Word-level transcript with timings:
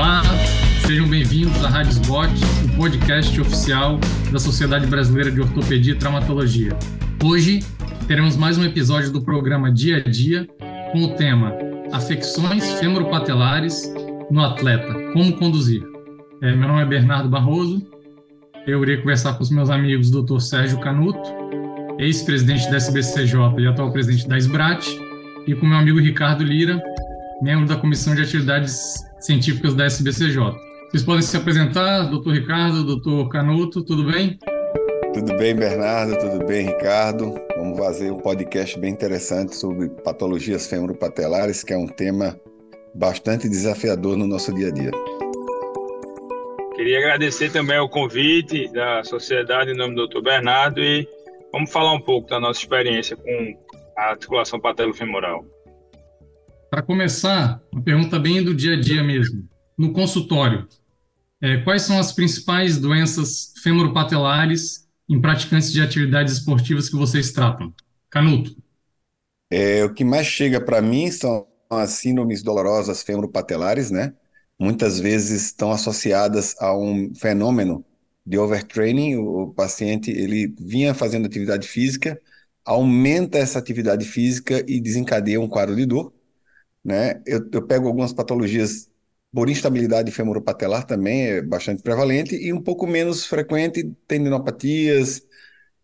Olá, 0.00 0.22
sejam 0.86 1.06
bem-vindos 1.06 1.62
à 1.62 1.68
Rádio 1.68 1.92
Sbot, 1.92 2.32
o 2.64 2.76
podcast 2.78 3.38
oficial 3.38 4.00
da 4.32 4.38
Sociedade 4.38 4.86
Brasileira 4.86 5.30
de 5.30 5.42
Ortopedia 5.42 5.92
e 5.92 5.94
Traumatologia. 5.94 6.70
Hoje 7.22 7.58
teremos 8.08 8.34
mais 8.34 8.56
um 8.56 8.64
episódio 8.64 9.12
do 9.12 9.20
programa 9.20 9.70
Dia 9.70 9.98
a 9.98 10.00
Dia 10.00 10.48
com 10.90 11.02
o 11.02 11.16
tema 11.16 11.52
Afecções 11.92 12.80
femoropatelares 12.80 13.92
no 14.30 14.42
atleta, 14.42 14.90
como 15.12 15.36
conduzir. 15.36 15.82
É, 16.40 16.56
meu 16.56 16.66
nome 16.66 16.80
é 16.80 16.86
Bernardo 16.86 17.28
Barroso, 17.28 17.86
eu 18.66 18.82
irei 18.82 18.96
conversar 18.96 19.34
com 19.34 19.42
os 19.42 19.50
meus 19.50 19.68
amigos 19.68 20.10
Dr. 20.10 20.38
Sérgio 20.38 20.80
Canuto, 20.80 21.28
ex-presidente 21.98 22.70
da 22.70 22.78
SBCJ 22.78 23.36
e 23.58 23.66
atual 23.66 23.92
presidente 23.92 24.26
da 24.26 24.38
SBRAT, 24.38 24.82
e 25.46 25.54
com 25.54 25.66
meu 25.66 25.76
amigo 25.76 26.00
Ricardo 26.00 26.42
Lira, 26.42 26.82
membro 27.42 27.66
da 27.66 27.76
Comissão 27.76 28.14
de 28.14 28.22
Atividades 28.22 29.09
Científicas 29.20 29.74
da 29.74 29.84
SBCJ. 29.86 30.38
Vocês 30.90 31.04
podem 31.04 31.22
se 31.22 31.36
apresentar, 31.36 32.04
doutor 32.04 32.34
Ricardo, 32.34 32.84
doutor 32.84 33.28
Canuto, 33.28 33.84
tudo 33.84 34.10
bem? 34.10 34.38
Tudo 35.12 35.36
bem, 35.36 35.54
Bernardo, 35.54 36.18
tudo 36.18 36.46
bem, 36.46 36.66
Ricardo. 36.66 37.34
Vamos 37.56 37.78
fazer 37.78 38.10
um 38.10 38.18
podcast 38.18 38.78
bem 38.78 38.92
interessante 38.92 39.54
sobre 39.54 39.88
patologias 40.02 40.66
femoropatelares, 40.66 41.62
que 41.62 41.72
é 41.72 41.76
um 41.76 41.86
tema 41.86 42.38
bastante 42.94 43.48
desafiador 43.48 44.16
no 44.16 44.26
nosso 44.26 44.54
dia 44.54 44.68
a 44.68 44.70
dia. 44.70 44.90
Queria 46.74 46.98
agradecer 46.98 47.52
também 47.52 47.78
o 47.78 47.88
convite 47.88 48.66
da 48.72 49.04
sociedade 49.04 49.72
em 49.72 49.76
nome 49.76 49.94
do 49.94 50.08
Dr. 50.08 50.22
Bernardo 50.22 50.80
e 50.80 51.06
vamos 51.52 51.70
falar 51.70 51.92
um 51.92 52.00
pouco 52.00 52.28
da 52.28 52.40
nossa 52.40 52.60
experiência 52.60 53.16
com 53.16 53.54
a 53.98 54.10
articulação 54.10 54.58
patelofemoral. 54.58 55.44
Para 56.70 56.82
começar, 56.82 57.60
uma 57.72 57.82
pergunta 57.82 58.16
bem 58.16 58.44
do 58.44 58.54
dia 58.54 58.74
a 58.74 58.80
dia 58.80 59.02
mesmo. 59.02 59.42
No 59.76 59.92
consultório, 59.92 60.68
é, 61.42 61.56
quais 61.62 61.82
são 61.82 61.98
as 61.98 62.12
principais 62.12 62.78
doenças 62.78 63.52
femoropatelares 63.60 64.86
em 65.08 65.20
praticantes 65.20 65.72
de 65.72 65.82
atividades 65.82 66.34
esportivas 66.34 66.88
que 66.88 66.94
vocês 66.94 67.32
tratam? 67.32 67.74
Canuto. 68.08 68.56
É, 69.50 69.84
o 69.84 69.92
que 69.92 70.04
mais 70.04 70.28
chega 70.28 70.60
para 70.60 70.80
mim 70.80 71.10
são 71.10 71.44
as 71.68 71.90
síndromes 71.90 72.40
dolorosas 72.40 73.02
femoropatelares, 73.02 73.90
né? 73.90 74.14
Muitas 74.56 75.00
vezes 75.00 75.46
estão 75.46 75.72
associadas 75.72 76.54
a 76.60 76.72
um 76.76 77.12
fenômeno 77.16 77.84
de 78.24 78.38
overtraining. 78.38 79.16
O, 79.16 79.48
paciente 79.48 80.12
ele 80.12 80.54
vinha 80.60 80.94
fazendo 80.94 81.26
atividade 81.26 81.66
física, 81.66 82.20
aumenta 82.64 83.38
essa 83.38 83.58
atividade 83.58 84.04
física 84.04 84.64
e 84.68 84.80
desencadeia 84.80 85.40
um 85.40 85.48
quadro 85.48 85.74
de 85.74 85.84
dor 85.84 86.12
né? 86.84 87.22
Eu, 87.26 87.48
eu 87.52 87.66
pego 87.66 87.86
algumas 87.88 88.12
patologias 88.12 88.90
por 89.32 89.48
instabilidade 89.48 90.10
femoropatelar 90.10 90.86
também 90.86 91.22
é 91.28 91.42
bastante 91.42 91.82
prevalente 91.82 92.34
e 92.36 92.52
um 92.52 92.62
pouco 92.62 92.86
menos 92.86 93.24
frequente 93.26 93.84
tendinopatias, 94.08 95.22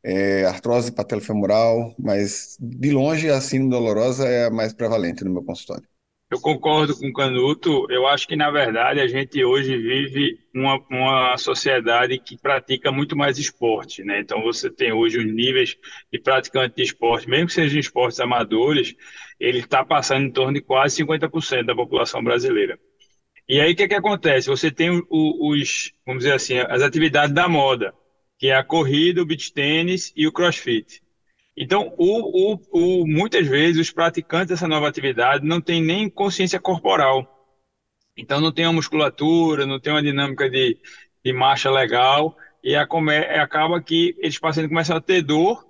é, 0.03 0.44
artrose 0.47 0.92
patelofemoral, 0.92 1.94
mas 1.98 2.56
de 2.61 2.91
longe 2.92 3.30
a 3.30 3.41
síndrome 3.41 3.70
dolorosa 3.72 4.28
é 4.28 4.47
a 4.47 4.50
mais 4.50 4.72
prevalente 4.75 5.25
no 5.25 5.33
meu 5.33 5.44
consultório. 5.44 5.88
Eu 6.28 6.41
concordo 6.41 6.98
com 6.98 7.08
o 7.08 7.12
Canuto. 7.12 7.86
Eu 7.88 8.06
acho 8.06 8.27
que, 8.27 8.34
na 8.34 8.50
verdade, 8.50 9.00
a 9.00 9.06
gente 9.06 9.44
hoje 9.44 9.77
vive 9.77 10.38
uma, 10.52 10.77
uma 10.91 11.38
sociedade 11.38 12.19
que 12.19 12.36
pratica 12.36 12.91
muito 12.91 13.16
mais 13.16 13.38
esporte, 13.38 14.02
né? 14.02 14.20
Então, 14.20 14.42
você 14.42 14.69
tem 14.69 14.92
hoje 14.92 15.19
os 15.19 15.24
níveis 15.24 15.77
de 16.12 16.19
praticante 16.19 16.77
de 16.77 16.82
esporte, 16.82 17.28
mesmo 17.28 17.47
que 17.47 17.52
sejam 17.52 17.78
esportes 17.78 18.19
amadores, 18.19 18.94
ele 19.38 19.60
está 19.60 19.84
passando 19.84 20.27
em 20.27 20.32
torno 20.32 20.54
de 20.54 20.60
quase 20.62 20.97
50% 21.04 21.64
da 21.64 21.77
população 21.77 22.22
brasileira. 22.24 22.77
E 23.48 23.60
aí, 23.60 23.72
o 23.72 23.77
que, 23.77 23.84
é 23.84 23.88
que 23.88 23.94
acontece? 23.94 24.48
Você 24.48 24.72
tem 24.72 24.91
os, 25.08 25.92
vamos 26.04 26.24
dizer 26.24 26.34
assim, 26.34 26.58
as 26.58 26.82
atividades 26.82 27.32
da 27.32 27.48
moda, 27.48 27.94
que 28.36 28.48
é 28.48 28.56
a 28.56 28.64
corrida, 28.64 29.22
o 29.22 29.27
beach 29.27 29.52
tênis 29.52 30.12
e 30.16 30.26
o 30.26 30.32
crossfit. 30.32 31.00
Então, 31.56 31.94
o, 31.97 32.55
o, 32.55 32.61
o, 32.72 33.06
muitas 33.06 33.47
vezes, 33.47 33.81
os 33.81 33.91
praticantes 33.91 34.49
dessa 34.49 34.69
nova 34.69 34.89
atividade 34.89 35.47
não 35.47 35.61
têm 35.61 35.83
nem 35.83 36.11
consciência 36.11 36.61
corporal. 36.61 37.27
Então, 38.17 38.41
não 38.41 38.53
tem 38.53 38.67
uma 38.67 38.75
musculatura, 38.75 39.67
não 39.67 39.81
tem 39.81 39.93
uma 39.93 40.03
dinâmica 40.03 40.50
de, 40.50 40.78
de 41.25 41.33
marcha 41.33 41.71
legal, 41.71 42.37
e 42.62 42.75
a, 42.75 42.87
acaba 43.43 43.81
que 43.83 44.15
eles 44.19 44.39
pacientes 44.39 44.69
começam 44.69 44.97
a 44.97 45.00
ter 45.00 45.22
dor 45.22 45.67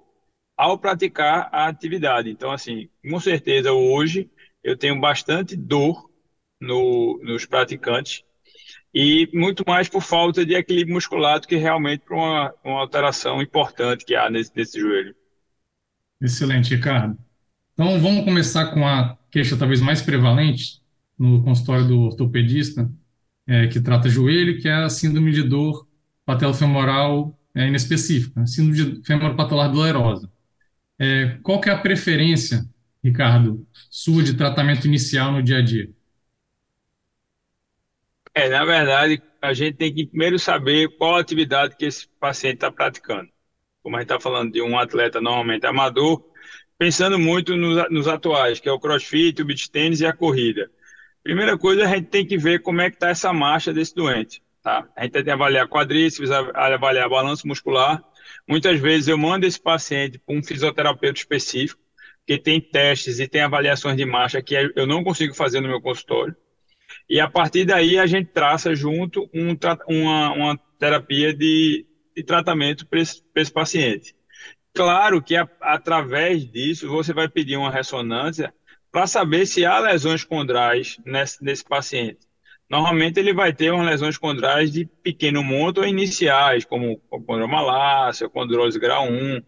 ao 0.56 0.78
praticar 0.78 1.48
a 1.52 1.68
atividade. 1.68 2.30
Então, 2.30 2.50
assim, 2.50 2.88
com 3.08 3.20
certeza, 3.20 3.72
hoje 3.72 4.30
eu 4.64 4.76
tenho 4.76 4.98
bastante 5.00 5.54
dor 5.56 6.10
no, 6.60 7.20
nos 7.22 7.46
praticantes, 7.46 8.24
e 8.92 9.28
muito 9.34 9.62
mais 9.66 9.88
por 9.88 10.00
falta 10.00 10.44
de 10.44 10.54
equilíbrio 10.54 10.94
muscular 10.94 11.38
do 11.38 11.46
que 11.46 11.56
realmente 11.56 12.00
por 12.00 12.14
uma, 12.14 12.54
uma 12.64 12.80
alteração 12.80 13.42
importante 13.42 14.04
que 14.04 14.14
há 14.16 14.30
nesse, 14.30 14.50
nesse 14.56 14.80
joelho. 14.80 15.14
Excelente, 16.20 16.74
Ricardo. 16.74 17.18
Então, 17.74 18.00
vamos 18.00 18.24
começar 18.24 18.72
com 18.72 18.86
a 18.86 19.18
queixa 19.30 19.56
talvez 19.56 19.80
mais 19.80 20.00
prevalente 20.00 20.80
no 21.18 21.42
consultório 21.44 21.86
do 21.86 22.00
ortopedista, 22.00 22.90
é, 23.46 23.66
que 23.66 23.80
trata 23.80 24.08
joelho, 24.08 24.60
que 24.60 24.68
é 24.68 24.74
a 24.74 24.88
síndrome 24.88 25.32
de 25.32 25.42
dor 25.42 25.86
patelofemoral 26.24 27.38
é, 27.54 27.66
inespecífica, 27.68 28.40
a 28.42 28.46
síndrome 28.46 28.96
de 29.00 29.06
femoropatelar 29.06 29.70
dolorosa. 29.70 30.30
É, 30.98 31.38
qual 31.42 31.60
que 31.60 31.68
é 31.68 31.72
a 31.72 31.78
preferência, 31.78 32.64
Ricardo, 33.04 33.66
sua 33.90 34.22
de 34.22 34.34
tratamento 34.34 34.86
inicial 34.86 35.32
no 35.32 35.42
dia 35.42 35.58
a 35.58 35.62
dia? 35.62 35.90
É, 38.34 38.48
na 38.48 38.64
verdade, 38.64 39.22
a 39.40 39.52
gente 39.52 39.76
tem 39.76 39.94
que 39.94 40.06
primeiro 40.06 40.38
saber 40.38 40.88
qual 40.96 41.16
atividade 41.16 41.76
que 41.76 41.84
esse 41.84 42.08
paciente 42.18 42.56
está 42.56 42.72
praticando 42.72 43.35
como 43.86 43.94
a 43.94 44.00
gente 44.00 44.10
está 44.10 44.18
falando 44.18 44.50
de 44.50 44.60
um 44.60 44.76
atleta 44.76 45.20
normalmente 45.20 45.64
amador, 45.64 46.20
pensando 46.76 47.20
muito 47.20 47.54
nos, 47.54 47.88
nos 47.88 48.08
atuais, 48.08 48.58
que 48.58 48.68
é 48.68 48.72
o 48.72 48.80
crossfit, 48.80 49.40
o 49.40 49.44
beach 49.44 49.70
tênis 49.70 50.00
e 50.00 50.06
a 50.06 50.12
corrida. 50.12 50.68
Primeira 51.22 51.56
coisa, 51.56 51.84
a 51.84 51.86
gente 51.86 52.08
tem 52.08 52.26
que 52.26 52.36
ver 52.36 52.62
como 52.62 52.80
é 52.80 52.90
que 52.90 52.96
está 52.96 53.10
essa 53.10 53.32
marcha 53.32 53.72
desse 53.72 53.94
doente. 53.94 54.42
Tá? 54.60 54.88
A 54.96 55.04
gente 55.04 55.12
tem 55.12 55.22
que 55.22 55.30
avaliar 55.30 55.68
quadríceps, 55.68 56.32
avaliar 56.32 57.08
balanço 57.08 57.46
muscular. 57.46 58.02
Muitas 58.48 58.80
vezes 58.80 59.06
eu 59.06 59.16
mando 59.16 59.46
esse 59.46 59.60
paciente 59.60 60.18
para 60.18 60.34
um 60.34 60.42
fisioterapeuta 60.42 61.20
específico, 61.20 61.80
que 62.26 62.36
tem 62.36 62.60
testes 62.60 63.20
e 63.20 63.28
tem 63.28 63.42
avaliações 63.42 63.96
de 63.96 64.04
marcha 64.04 64.42
que 64.42 64.72
eu 64.74 64.84
não 64.84 65.04
consigo 65.04 65.32
fazer 65.32 65.60
no 65.60 65.68
meu 65.68 65.80
consultório. 65.80 66.34
E 67.08 67.20
a 67.20 67.30
partir 67.30 67.64
daí 67.64 68.00
a 68.00 68.06
gente 68.06 68.32
traça 68.32 68.74
junto 68.74 69.30
um, 69.32 69.56
uma, 69.88 70.32
uma 70.32 70.60
terapia 70.76 71.32
de 71.32 71.86
de 72.16 72.24
tratamento 72.24 72.86
para 72.86 73.00
esse, 73.00 73.22
esse, 73.34 73.52
paciente. 73.52 74.14
Claro 74.74 75.22
que 75.22 75.36
a, 75.36 75.48
através 75.60 76.50
disso 76.50 76.88
você 76.88 77.12
vai 77.12 77.28
pedir 77.28 77.56
uma 77.56 77.70
ressonância 77.70 78.52
para 78.90 79.06
saber 79.06 79.46
se 79.46 79.64
há 79.64 79.78
lesões 79.78 80.24
condrais 80.24 80.98
nesse, 81.04 81.42
nesse 81.44 81.64
paciente. 81.64 82.26
Normalmente 82.68 83.20
ele 83.20 83.32
vai 83.32 83.52
ter 83.52 83.70
umas 83.70 83.86
lesões 83.86 84.18
condrais 84.18 84.72
de 84.72 84.86
pequeno 85.02 85.44
monto 85.44 85.80
ou 85.82 85.86
iniciais, 85.86 86.64
como 86.64 86.98
condromalácia, 87.26 88.28
condrose 88.28 88.78
grau 88.78 89.06
1. 89.08 89.42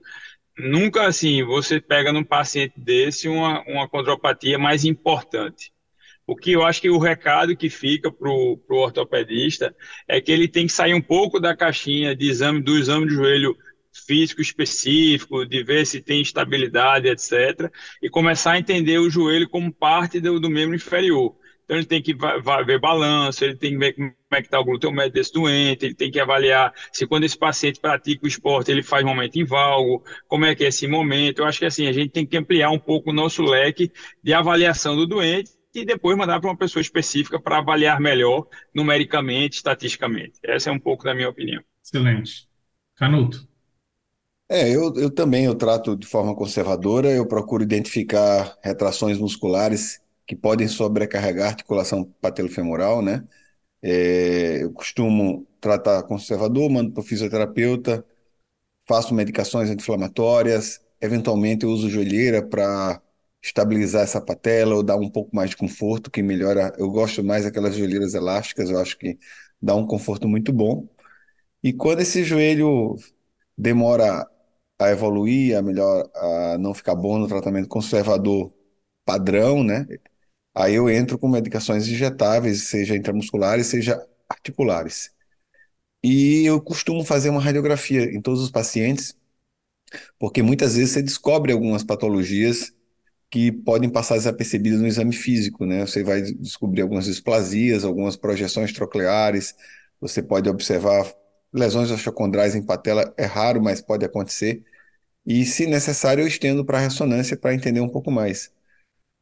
Nunca 0.58 1.06
assim 1.06 1.42
você 1.42 1.80
pega 1.80 2.12
num 2.12 2.22
paciente 2.22 2.74
desse 2.76 3.28
uma, 3.28 3.62
uma 3.66 3.88
condropatia 3.88 4.58
mais 4.58 4.84
importante. 4.84 5.72
O 6.28 6.36
que 6.36 6.52
eu 6.52 6.62
acho 6.62 6.82
que 6.82 6.90
o 6.90 6.98
recado 6.98 7.56
que 7.56 7.70
fica 7.70 8.12
para 8.12 8.28
o 8.28 8.60
ortopedista 8.68 9.74
é 10.06 10.20
que 10.20 10.30
ele 10.30 10.46
tem 10.46 10.66
que 10.66 10.72
sair 10.72 10.92
um 10.92 11.00
pouco 11.00 11.40
da 11.40 11.56
caixinha 11.56 12.14
de 12.14 12.28
exame 12.28 12.60
do 12.60 12.76
exame 12.76 13.08
de 13.08 13.14
joelho 13.14 13.56
físico 14.06 14.42
específico, 14.42 15.46
de 15.46 15.64
ver 15.64 15.86
se 15.86 16.02
tem 16.02 16.20
estabilidade, 16.20 17.08
etc., 17.08 17.72
e 18.02 18.10
começar 18.10 18.52
a 18.52 18.58
entender 18.58 18.98
o 18.98 19.08
joelho 19.08 19.48
como 19.48 19.72
parte 19.72 20.20
do, 20.20 20.38
do 20.38 20.50
membro 20.50 20.76
inferior. 20.76 21.34
Então 21.64 21.78
ele 21.78 21.86
tem 21.86 22.02
que 22.02 22.14
ver 22.14 22.78
balanço, 22.78 23.42
ele 23.42 23.56
tem 23.56 23.70
que 23.70 23.78
ver 23.78 23.94
como 23.94 24.14
é 24.30 24.40
que 24.42 24.48
está 24.48 24.60
o 24.60 24.64
glúteo 24.64 24.92
médio 24.92 25.14
desse 25.14 25.32
doente, 25.32 25.86
ele 25.86 25.94
tem 25.94 26.10
que 26.10 26.20
avaliar 26.20 26.74
se 26.92 27.06
quando 27.06 27.24
esse 27.24 27.38
paciente 27.38 27.80
pratica 27.80 28.26
o 28.26 28.28
esporte 28.28 28.70
ele 28.70 28.82
faz 28.82 29.02
momento 29.02 29.36
em 29.36 29.44
valgo, 29.44 30.04
como 30.26 30.44
é 30.44 30.54
que 30.54 30.62
é 30.62 30.68
esse 30.68 30.86
momento. 30.86 31.38
Eu 31.38 31.46
acho 31.46 31.58
que 31.58 31.64
assim, 31.64 31.86
a 31.86 31.92
gente 31.92 32.10
tem 32.10 32.26
que 32.26 32.36
ampliar 32.36 32.70
um 32.70 32.78
pouco 32.78 33.10
o 33.10 33.14
nosso 33.14 33.42
leque 33.42 33.90
de 34.22 34.34
avaliação 34.34 34.94
do 34.94 35.06
doente 35.06 35.57
e 35.74 35.84
depois 35.84 36.16
mandar 36.16 36.40
para 36.40 36.50
uma 36.50 36.56
pessoa 36.56 36.80
específica 36.80 37.40
para 37.40 37.58
avaliar 37.58 38.00
melhor 38.00 38.46
numericamente, 38.74 39.56
estatisticamente. 39.56 40.38
Essa 40.42 40.70
é 40.70 40.72
um 40.72 40.78
pouco 40.78 41.04
da 41.04 41.14
minha 41.14 41.28
opinião. 41.28 41.62
Excelente. 41.82 42.48
Canuto. 42.96 43.46
É, 44.50 44.74
eu, 44.74 44.94
eu 44.96 45.10
também 45.10 45.44
eu 45.44 45.54
trato 45.54 45.94
de 45.94 46.06
forma 46.06 46.34
conservadora, 46.34 47.10
eu 47.10 47.26
procuro 47.26 47.62
identificar 47.62 48.56
retrações 48.62 49.18
musculares 49.18 50.00
que 50.26 50.34
podem 50.34 50.66
sobrecarregar 50.66 51.46
a 51.46 51.50
articulação 51.50 52.04
patelofemoral, 52.20 53.02
né? 53.02 53.26
É, 53.82 54.62
eu 54.62 54.72
costumo 54.72 55.46
tratar 55.60 56.02
conservador, 56.04 56.70
mando 56.70 56.92
para 56.92 57.00
o 57.02 57.04
fisioterapeuta, 57.04 58.04
faço 58.86 59.14
medicações 59.14 59.70
anti-inflamatórias, 59.70 60.80
eventualmente 61.00 61.64
eu 61.64 61.70
uso 61.70 61.90
joelheira 61.90 62.42
para 62.42 63.00
estabilizar 63.48 64.02
essa 64.02 64.20
patela 64.20 64.74
ou 64.74 64.82
dar 64.82 64.96
um 64.96 65.10
pouco 65.10 65.34
mais 65.34 65.50
de 65.50 65.56
conforto, 65.56 66.10
que 66.10 66.22
melhora. 66.22 66.72
Eu 66.78 66.90
gosto 66.90 67.24
mais 67.24 67.44
daquelas 67.44 67.74
joelheiras 67.76 68.14
elásticas, 68.14 68.70
eu 68.70 68.78
acho 68.78 68.98
que 68.98 69.18
dá 69.60 69.74
um 69.74 69.86
conforto 69.86 70.28
muito 70.28 70.52
bom. 70.52 70.88
E 71.62 71.72
quando 71.72 72.00
esse 72.02 72.24
joelho 72.24 72.96
demora 73.56 74.26
a 74.78 74.90
evoluir, 74.90 75.56
a 75.56 75.62
melhor, 75.62 76.08
a 76.14 76.58
não 76.58 76.74
ficar 76.74 76.94
bom 76.94 77.18
no 77.18 77.28
tratamento 77.28 77.68
conservador 77.68 78.52
padrão, 79.04 79.64
né? 79.64 79.86
Aí 80.54 80.74
eu 80.74 80.90
entro 80.90 81.18
com 81.18 81.28
medicações 81.28 81.88
injetáveis, 81.88 82.68
seja 82.68 82.96
intramusculares, 82.96 83.68
seja 83.68 84.00
articulares. 84.28 85.12
E 86.02 86.44
eu 86.46 86.60
costumo 86.60 87.04
fazer 87.04 87.30
uma 87.30 87.40
radiografia 87.40 88.04
em 88.04 88.20
todos 88.22 88.42
os 88.42 88.50
pacientes, 88.50 89.16
porque 90.18 90.42
muitas 90.42 90.76
vezes 90.76 90.92
você 90.92 91.02
descobre 91.02 91.52
algumas 91.52 91.82
patologias 91.84 92.72
que 93.30 93.52
podem 93.52 93.90
passar 93.90 94.14
desapercebidas 94.16 94.80
no 94.80 94.86
exame 94.86 95.14
físico, 95.14 95.66
né? 95.66 95.86
Você 95.86 96.02
vai 96.02 96.22
descobrir 96.22 96.82
algumas 96.82 97.04
displasias, 97.06 97.84
algumas 97.84 98.16
projeções 98.16 98.72
trocleares, 98.72 99.54
você 100.00 100.22
pode 100.22 100.48
observar 100.48 101.12
lesões 101.52 101.90
osteocondrais 101.90 102.54
em 102.54 102.62
patela, 102.64 103.12
é 103.16 103.24
raro, 103.24 103.62
mas 103.62 103.80
pode 103.80 104.04
acontecer. 104.04 104.64
E, 105.26 105.44
se 105.46 105.66
necessário, 105.66 106.22
eu 106.24 106.28
estendo 106.28 106.64
para 106.64 106.78
a 106.78 106.80
ressonância 106.82 107.36
para 107.36 107.54
entender 107.54 107.80
um 107.80 107.88
pouco 107.88 108.10
mais. 108.10 108.52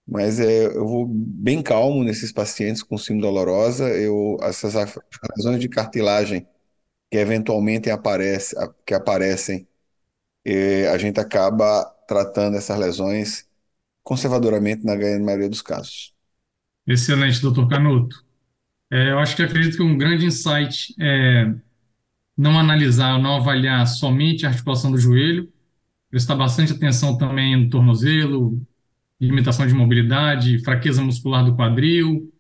Mas 0.07 0.39
é, 0.41 0.67
eu 0.67 0.87
vou 0.87 1.07
bem 1.09 1.63
calmo 1.63 2.05
nesses 2.05 2.33
pacientes 2.33 2.83
com 2.83 2.97
síndrome 2.99 3.23
dolorosa. 3.23 3.89
Eu, 3.91 4.37
essas 4.43 4.75
lesões 5.37 5.61
de 5.61 5.69
cartilagem 5.69 6.47
que 7.11 7.19
eventualmente 7.19 7.91
aparece, 7.91 8.57
que 8.87 8.95
aparecem, 8.95 9.69
é, 10.45 10.89
a 10.89 10.99
gente 10.99 11.21
acaba 11.21 11.85
tratando 12.09 12.57
essas 12.57 12.79
lesões 12.79 13.46
conservadoramente 14.07 14.85
na 14.85 14.95
maioria 14.95 15.49
dos 15.49 15.61
casos. 15.61 16.15
Excelente, 16.87 17.43
doutor 17.43 17.69
Canuto. 17.69 18.25
É, 18.89 19.11
eu 19.11 19.19
acho 19.19 19.35
que 19.35 19.43
acredito 19.43 19.77
que 19.77 19.83
um 19.83 19.99
grande 19.99 20.25
insight 20.25 20.95
é 21.01 21.53
não 22.39 22.57
analisar, 22.57 23.19
não 23.19 23.35
avaliar 23.35 23.85
somente 23.89 24.47
a 24.47 24.51
articulação 24.51 24.93
do 24.93 24.99
joelho, 24.99 25.53
prestar 26.09 26.37
bastante 26.37 26.73
atenção 26.73 27.19
também 27.19 27.57
no 27.57 27.69
tornozelo, 27.69 28.65
limitação 29.21 29.67
de 29.67 29.75
mobilidade, 29.75 30.63
fraqueza 30.63 31.03
muscular 31.03 31.45
do 31.45 31.57
quadril, 31.57 32.33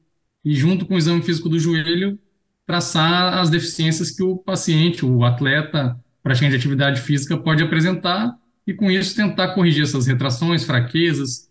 e 0.44 0.54
junto 0.54 0.86
com 0.86 0.94
o 0.94 0.98
exame 0.98 1.20
físico 1.20 1.48
do 1.48 1.58
joelho, 1.58 2.16
traçar 2.64 3.38
as 3.38 3.50
deficiências 3.50 4.12
que 4.12 4.22
o 4.22 4.36
paciente, 4.36 5.04
o 5.04 5.24
atleta 5.24 5.98
praticante 6.22 6.52
de 6.52 6.58
atividade 6.58 7.00
física 7.00 7.36
pode 7.36 7.60
apresentar 7.60 8.38
e 8.64 8.72
com 8.72 8.88
isso 8.88 9.16
tentar 9.16 9.52
corrigir 9.54 9.82
essas 9.82 10.06
retrações, 10.06 10.62
fraquezas, 10.62 11.45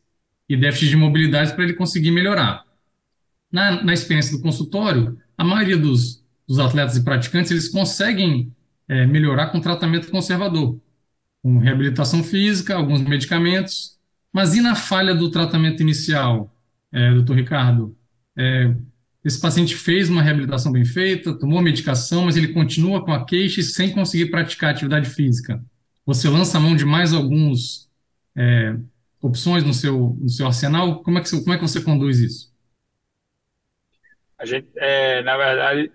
e 0.47 0.55
déficit 0.55 0.89
de 0.89 0.97
mobilidade 0.97 1.53
para 1.53 1.63
ele 1.63 1.73
conseguir 1.73 2.11
melhorar. 2.11 2.63
Na, 3.51 3.83
na 3.83 3.93
experiência 3.93 4.35
do 4.35 4.43
consultório, 4.43 5.17
a 5.37 5.43
maioria 5.43 5.77
dos, 5.77 6.23
dos 6.47 6.59
atletas 6.59 6.97
e 6.97 7.03
praticantes 7.03 7.51
eles 7.51 7.69
conseguem 7.69 8.51
é, 8.87 9.05
melhorar 9.05 9.47
com 9.47 9.59
tratamento 9.59 10.09
conservador, 10.09 10.79
com 11.41 11.57
reabilitação 11.57 12.23
física, 12.23 12.75
alguns 12.75 13.01
medicamentos. 13.01 13.97
Mas 14.31 14.55
e 14.55 14.61
na 14.61 14.75
falha 14.75 15.15
do 15.15 15.29
tratamento 15.29 15.81
inicial, 15.81 16.53
é, 16.91 17.13
doutor 17.13 17.35
Ricardo? 17.37 17.95
É, 18.37 18.75
esse 19.23 19.39
paciente 19.39 19.75
fez 19.75 20.07
uma 20.09 20.21
reabilitação 20.21 20.71
bem 20.71 20.85
feita, 20.85 21.33
tomou 21.33 21.61
medicação, 21.61 22.25
mas 22.25 22.37
ele 22.37 22.49
continua 22.49 23.03
com 23.03 23.11
a 23.11 23.25
queixa 23.25 23.61
sem 23.63 23.91
conseguir 23.91 24.27
praticar 24.27 24.69
atividade 24.69 25.09
física. 25.09 25.63
Você 26.05 26.29
lança 26.29 26.57
a 26.57 26.61
mão 26.61 26.75
de 26.75 26.85
mais 26.85 27.11
alguns 27.11 27.89
é, 28.35 28.75
opções 29.25 29.63
no 29.63 29.73
seu, 29.73 30.17
no 30.19 30.29
seu 30.29 30.45
arsenal? 30.45 31.01
Como 31.03 31.17
é, 31.17 31.21
que, 31.21 31.29
como 31.31 31.53
é 31.53 31.57
que 31.57 31.63
você 31.63 31.81
conduz 31.81 32.19
isso? 32.19 32.53
A 34.37 34.45
gente, 34.45 34.67
é, 34.75 35.23
na 35.23 35.37
verdade, 35.37 35.91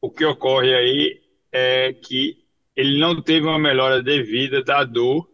o 0.00 0.10
que 0.10 0.24
ocorre 0.24 0.74
aí 0.74 1.20
é 1.52 1.92
que 1.92 2.38
ele 2.76 2.98
não 2.98 3.20
teve 3.20 3.46
uma 3.46 3.58
melhora 3.58 4.02
devida 4.02 4.62
da 4.62 4.84
dor 4.84 5.28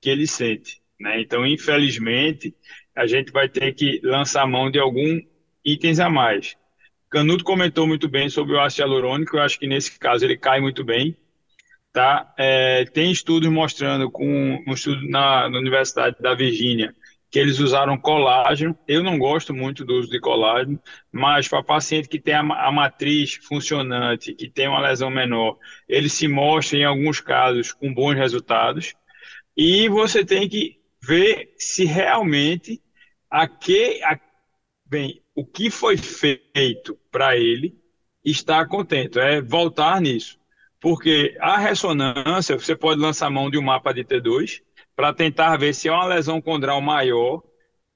que 0.00 0.10
ele 0.10 0.26
sente. 0.26 0.80
Né? 0.98 1.20
Então, 1.20 1.46
infelizmente, 1.46 2.54
a 2.94 3.06
gente 3.06 3.32
vai 3.32 3.48
ter 3.48 3.72
que 3.74 4.00
lançar 4.02 4.46
mão 4.46 4.70
de 4.70 4.78
algum 4.78 5.20
itens 5.64 5.98
a 5.98 6.08
mais. 6.10 6.56
Canuto 7.10 7.44
comentou 7.44 7.86
muito 7.86 8.08
bem 8.08 8.28
sobre 8.28 8.54
o 8.54 8.60
ácido 8.60 8.82
hialurônico, 8.82 9.36
eu 9.36 9.42
acho 9.42 9.58
que 9.58 9.66
nesse 9.66 9.98
caso 9.98 10.24
ele 10.24 10.36
cai 10.36 10.60
muito 10.60 10.82
bem. 10.82 11.16
Tá? 11.92 12.32
É, 12.38 12.86
tem 12.86 13.10
estudos 13.12 13.50
mostrando, 13.50 14.10
com 14.10 14.62
um 14.66 14.72
estudo 14.72 15.06
na, 15.08 15.48
na 15.48 15.58
Universidade 15.58 16.16
da 16.20 16.34
Virgínia, 16.34 16.94
que 17.32 17.38
eles 17.38 17.58
usaram 17.58 17.98
colágeno. 17.98 18.78
Eu 18.86 19.02
não 19.02 19.18
gosto 19.18 19.54
muito 19.54 19.84
do 19.84 19.94
uso 19.94 20.10
de 20.10 20.20
colágeno, 20.20 20.80
mas 21.10 21.48
para 21.48 21.62
paciente 21.62 22.08
que 22.08 22.20
tem 22.20 22.34
a, 22.34 22.40
a, 22.40 22.70
matriz 22.70 23.34
funcionante, 23.34 24.34
que 24.34 24.48
tem 24.48 24.68
uma 24.68 24.80
lesão 24.80 25.10
menor, 25.10 25.58
ele 25.88 26.10
se 26.10 26.28
mostra 26.28 26.78
em 26.78 26.84
alguns 26.84 27.20
casos 27.20 27.72
com 27.72 27.92
bons 27.92 28.14
resultados. 28.14 28.94
E 29.56 29.88
você 29.88 30.24
tem 30.24 30.48
que 30.48 30.78
ver 31.02 31.54
se 31.56 31.84
realmente 31.84 32.80
a 33.30 33.48
que, 33.48 34.02
a, 34.04 34.18
bem, 34.84 35.22
o 35.34 35.44
que 35.44 35.70
foi 35.70 35.96
feito 35.96 36.98
para 37.10 37.36
ele 37.36 37.74
está 38.22 38.64
contente. 38.66 39.18
É 39.18 39.40
voltar 39.40 40.00
nisso. 40.02 40.38
Porque 40.82 41.36
a 41.40 41.58
ressonância, 41.58 42.58
você 42.58 42.74
pode 42.74 43.00
lançar 43.00 43.30
mão 43.30 43.48
de 43.48 43.56
um 43.56 43.62
mapa 43.62 43.94
de 43.94 44.02
T2 44.04 44.62
para 44.96 45.14
tentar 45.14 45.56
ver 45.56 45.72
se 45.72 45.86
é 45.86 45.92
uma 45.92 46.06
lesão 46.06 46.42
condral 46.42 46.80
maior, 46.80 47.40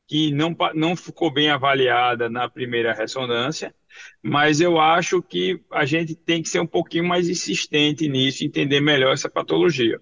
que 0.06 0.30
não, 0.30 0.56
não 0.72 0.94
ficou 0.94 1.32
bem 1.32 1.50
avaliada 1.50 2.30
na 2.30 2.48
primeira 2.48 2.94
ressonância, 2.94 3.74
mas 4.22 4.60
eu 4.60 4.78
acho 4.78 5.20
que 5.20 5.60
a 5.72 5.84
gente 5.84 6.14
tem 6.14 6.40
que 6.40 6.48
ser 6.48 6.60
um 6.60 6.66
pouquinho 6.66 7.04
mais 7.04 7.28
insistente 7.28 8.08
nisso, 8.08 8.44
entender 8.44 8.80
melhor 8.80 9.12
essa 9.12 9.28
patologia, 9.28 9.98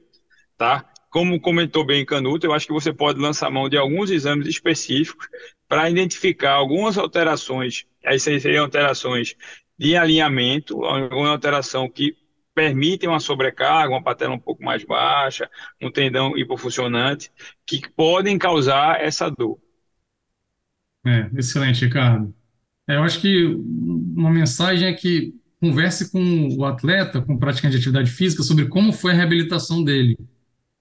tá? 0.58 0.84
Como 1.08 1.40
comentou 1.40 1.86
bem 1.86 2.04
Canuto, 2.04 2.44
eu 2.44 2.52
acho 2.52 2.66
que 2.66 2.72
você 2.74 2.92
pode 2.92 3.18
lançar 3.18 3.50
mão 3.50 3.66
de 3.66 3.78
alguns 3.78 4.10
exames 4.10 4.46
específicos 4.46 5.26
para 5.66 5.88
identificar 5.88 6.52
algumas 6.52 6.98
alterações, 6.98 7.86
aí 8.04 8.20
seriam 8.20 8.64
alterações 8.64 9.34
de 9.78 9.96
alinhamento, 9.96 10.84
alguma 10.84 11.30
alteração 11.30 11.88
que 11.88 12.14
permitem 12.54 13.08
uma 13.08 13.20
sobrecarga, 13.20 13.92
uma 13.92 14.02
patela 14.02 14.34
um 14.34 14.38
pouco 14.38 14.62
mais 14.62 14.84
baixa, 14.84 15.50
um 15.82 15.90
tendão 15.90 16.36
hipofuncionante, 16.38 17.30
que 17.66 17.82
podem 17.90 18.38
causar 18.38 19.00
essa 19.00 19.28
dor. 19.28 19.58
É, 21.04 21.30
excelente, 21.36 21.84
Ricardo. 21.84 22.34
É, 22.88 22.96
eu 22.96 23.02
acho 23.02 23.20
que 23.20 23.44
uma 24.16 24.30
mensagem 24.30 24.88
é 24.88 24.92
que 24.92 25.34
converse 25.60 26.10
com 26.10 26.48
o 26.56 26.64
atleta, 26.64 27.22
com 27.22 27.34
o 27.34 27.38
praticante 27.38 27.72
de 27.72 27.78
atividade 27.78 28.10
física, 28.10 28.42
sobre 28.42 28.68
como 28.68 28.92
foi 28.92 29.12
a 29.12 29.14
reabilitação 29.14 29.82
dele. 29.82 30.16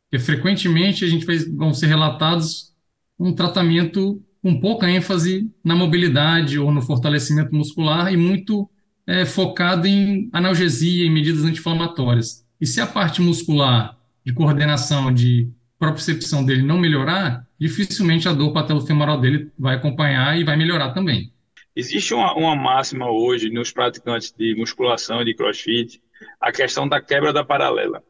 Porque 0.09 0.23
frequentemente 0.23 1.03
a 1.03 1.07
gente 1.07 1.25
vai, 1.25 1.37
vão 1.37 1.73
ser 1.73 1.87
relatados 1.87 2.73
um 3.17 3.33
tratamento 3.33 4.21
com 4.41 4.59
pouca 4.59 4.89
ênfase 4.89 5.49
na 5.63 5.75
mobilidade 5.75 6.59
ou 6.59 6.71
no 6.71 6.81
fortalecimento 6.81 7.55
muscular 7.55 8.11
e 8.11 8.17
muito 8.17 8.69
é, 9.07 9.25
focado 9.25 9.87
em 9.87 10.29
analgesia 10.31 11.05
e 11.05 11.09
medidas 11.09 11.43
anti-inflamatórias. 11.43 12.45
E 12.59 12.65
se 12.65 12.79
a 12.79 12.87
parte 12.87 13.21
muscular, 13.21 13.97
de 14.25 14.33
coordenação, 14.33 15.13
de 15.13 15.49
propriocepção 15.77 16.45
dele 16.45 16.61
não 16.61 16.77
melhorar, 16.77 17.45
dificilmente 17.59 18.27
a 18.27 18.33
dor 18.33 18.53
patelofemoral 18.53 19.19
dele 19.19 19.51
vai 19.59 19.75
acompanhar 19.75 20.39
e 20.39 20.43
vai 20.43 20.55
melhorar 20.55 20.93
também. 20.93 21.33
Existe 21.75 22.13
uma, 22.13 22.33
uma 22.35 22.55
máxima 22.55 23.11
hoje 23.11 23.49
nos 23.49 23.71
praticantes 23.71 24.31
de 24.31 24.55
musculação 24.55 25.21
e 25.21 25.25
de 25.25 25.33
crossfit, 25.33 26.01
a 26.39 26.51
questão 26.51 26.87
da 26.87 27.01
quebra 27.01 27.33
da 27.33 27.43
paralela, 27.43 28.01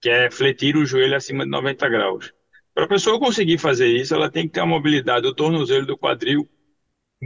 que 0.00 0.10
é 0.10 0.30
fletir 0.30 0.76
o 0.76 0.84
joelho 0.84 1.16
acima 1.16 1.44
de 1.44 1.50
90 1.50 1.88
graus. 1.88 2.32
Para 2.74 2.84
a 2.84 2.88
pessoa 2.88 3.18
conseguir 3.18 3.56
fazer 3.56 3.88
isso, 3.88 4.14
ela 4.14 4.30
tem 4.30 4.46
que 4.46 4.54
ter 4.54 4.60
a 4.60 4.66
mobilidade 4.66 5.22
do 5.22 5.34
tornozelo 5.34 5.86
do 5.86 5.96
quadril 5.96 6.46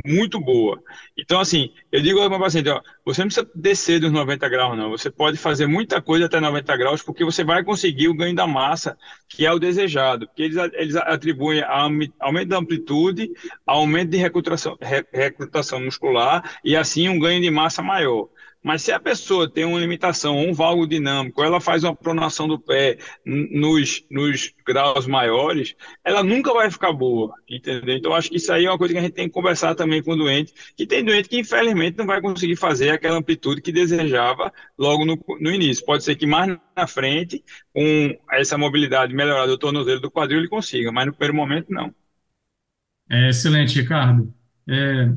muito 0.06 0.40
boa. 0.40 0.80
Então, 1.18 1.40
assim, 1.40 1.72
eu 1.90 2.00
digo 2.00 2.20
ao 2.20 2.30
meu 2.30 2.38
paciente, 2.38 2.68
ó, 2.68 2.80
você 3.04 3.22
não 3.22 3.28
precisa 3.28 3.50
descer 3.54 4.00
dos 4.00 4.12
90 4.12 4.48
graus, 4.48 4.76
não. 4.76 4.90
Você 4.90 5.10
pode 5.10 5.36
fazer 5.36 5.66
muita 5.66 6.00
coisa 6.00 6.26
até 6.26 6.38
90 6.40 6.76
graus, 6.76 7.02
porque 7.02 7.24
você 7.24 7.42
vai 7.42 7.64
conseguir 7.64 8.08
o 8.08 8.14
ganho 8.14 8.34
da 8.34 8.46
massa, 8.46 8.96
que 9.28 9.44
é 9.44 9.52
o 9.52 9.58
desejado. 9.58 10.26
Porque 10.28 10.42
eles, 10.44 10.56
eles 10.74 10.96
atribuem 10.96 11.62
aumento 12.20 12.48
da 12.48 12.58
amplitude, 12.58 13.30
aumento 13.66 14.10
de 14.10 14.16
recrutação, 14.16 14.78
recrutação 15.12 15.80
muscular 15.80 16.58
e, 16.64 16.76
assim, 16.76 17.08
um 17.08 17.18
ganho 17.18 17.40
de 17.40 17.50
massa 17.50 17.82
maior. 17.82 18.28
Mas 18.62 18.82
se 18.82 18.92
a 18.92 19.00
pessoa 19.00 19.50
tem 19.50 19.64
uma 19.64 19.80
limitação, 19.80 20.38
um 20.38 20.52
valgo 20.52 20.86
dinâmico, 20.86 21.42
ela 21.42 21.60
faz 21.60 21.82
uma 21.82 21.96
pronação 21.96 22.46
do 22.46 22.58
pé 22.58 22.98
nos, 23.24 24.04
nos 24.10 24.52
graus 24.66 25.06
maiores, 25.06 25.74
ela 26.04 26.22
nunca 26.22 26.52
vai 26.52 26.70
ficar 26.70 26.92
boa, 26.92 27.32
entendeu? 27.48 27.96
Então, 27.96 28.14
acho 28.14 28.28
que 28.28 28.36
isso 28.36 28.52
aí 28.52 28.66
é 28.66 28.70
uma 28.70 28.76
coisa 28.76 28.92
que 28.92 28.98
a 28.98 29.02
gente 29.02 29.14
tem 29.14 29.28
que 29.28 29.32
conversar 29.32 29.74
também 29.74 30.02
com 30.02 30.12
o 30.12 30.16
doente, 30.16 30.52
que 30.76 30.86
tem 30.86 31.02
doente 31.02 31.28
que, 31.28 31.38
infelizmente, 31.38 31.96
não 31.96 32.06
vai 32.06 32.20
conseguir 32.20 32.56
fazer 32.56 32.90
aquela 32.90 33.16
amplitude 33.16 33.62
que 33.62 33.72
desejava 33.72 34.52
logo 34.78 35.06
no, 35.06 35.18
no 35.40 35.50
início. 35.50 35.84
Pode 35.84 36.04
ser 36.04 36.14
que 36.16 36.26
mais 36.26 36.54
na 36.76 36.86
frente, 36.86 37.42
com 37.72 38.18
essa 38.30 38.58
mobilidade 38.58 39.14
melhorada 39.14 39.48
do 39.48 39.58
tornozelo 39.58 40.00
do 40.00 40.10
quadril, 40.10 40.38
ele 40.38 40.48
consiga, 40.48 40.92
mas 40.92 41.06
no 41.06 41.12
primeiro 41.12 41.34
momento, 41.34 41.68
não. 41.70 41.94
É, 43.08 43.30
excelente, 43.30 43.80
Ricardo. 43.80 44.32
É, 44.68 45.12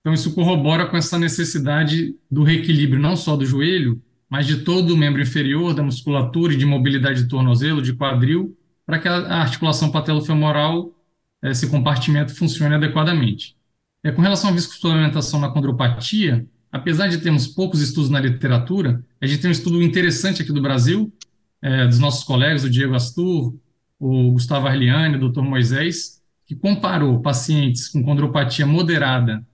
então, 0.00 0.14
isso 0.14 0.34
corrobora 0.34 0.86
com 0.86 0.96
essa 0.96 1.18
necessidade 1.18 2.16
do 2.30 2.42
reequilíbrio 2.42 3.00
não 3.00 3.16
só 3.16 3.36
do 3.36 3.44
joelho, 3.44 4.02
mas 4.30 4.46
de 4.46 4.58
todo 4.58 4.94
o 4.94 4.96
membro 4.96 5.20
inferior, 5.20 5.74
da 5.74 5.82
musculatura 5.82 6.54
e 6.54 6.56
de 6.56 6.64
mobilidade 6.64 7.22
de 7.22 7.28
tornozelo, 7.28 7.82
de 7.82 7.92
quadril, 7.92 8.56
para 8.86 8.98
que 8.98 9.06
a 9.06 9.42
articulação 9.42 9.90
patelofemoral, 9.90 10.94
esse 11.42 11.68
compartimento, 11.68 12.34
funcione 12.34 12.74
adequadamente. 12.74 13.56
É, 14.02 14.10
com 14.10 14.22
relação 14.22 14.50
à 14.50 14.52
viscosuplementação 14.52 15.38
na 15.38 15.50
condropatia, 15.50 16.46
apesar 16.72 17.08
de 17.08 17.18
termos 17.18 17.46
poucos 17.46 17.82
estudos 17.82 18.08
na 18.08 18.20
literatura, 18.20 19.04
a 19.20 19.26
gente 19.26 19.40
tem 19.40 19.50
um 19.50 19.52
estudo 19.52 19.82
interessante 19.82 20.40
aqui 20.40 20.52
do 20.52 20.62
Brasil, 20.62 21.12
é, 21.60 21.86
dos 21.86 21.98
nossos 21.98 22.24
colegas, 22.24 22.64
o 22.64 22.70
Diego 22.70 22.94
Astur, 22.94 23.54
o 23.98 24.32
Gustavo 24.32 24.66
Arliani, 24.66 25.16
o 25.16 25.28
Dr. 25.28 25.42
Moisés, 25.42 26.22
que 26.46 26.54
comparou 26.54 27.20
pacientes 27.20 27.88
com 27.88 28.02
condropatia 28.02 28.66
moderada 28.66 29.44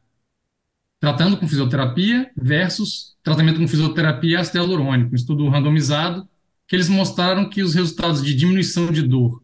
tratando 0.99 1.37
com 1.37 1.47
fisioterapia 1.49 2.31
versus 2.37 3.17
tratamento 3.23 3.59
com 3.61 3.69
fisioterapia 3.69 4.41
ácido 4.41 4.59
hialurônico, 4.59 5.13
um 5.13 5.17
estudo 5.17 5.49
randomizado, 5.49 6.29
que 6.67 6.77
eles 6.77 6.89
mostraram 6.89 7.49
que 7.49 7.63
os 7.63 7.75
resultados 7.75 8.23
de 8.23 8.35
diminuição 8.35 8.91
de 8.91 9.03
dor 9.03 9.43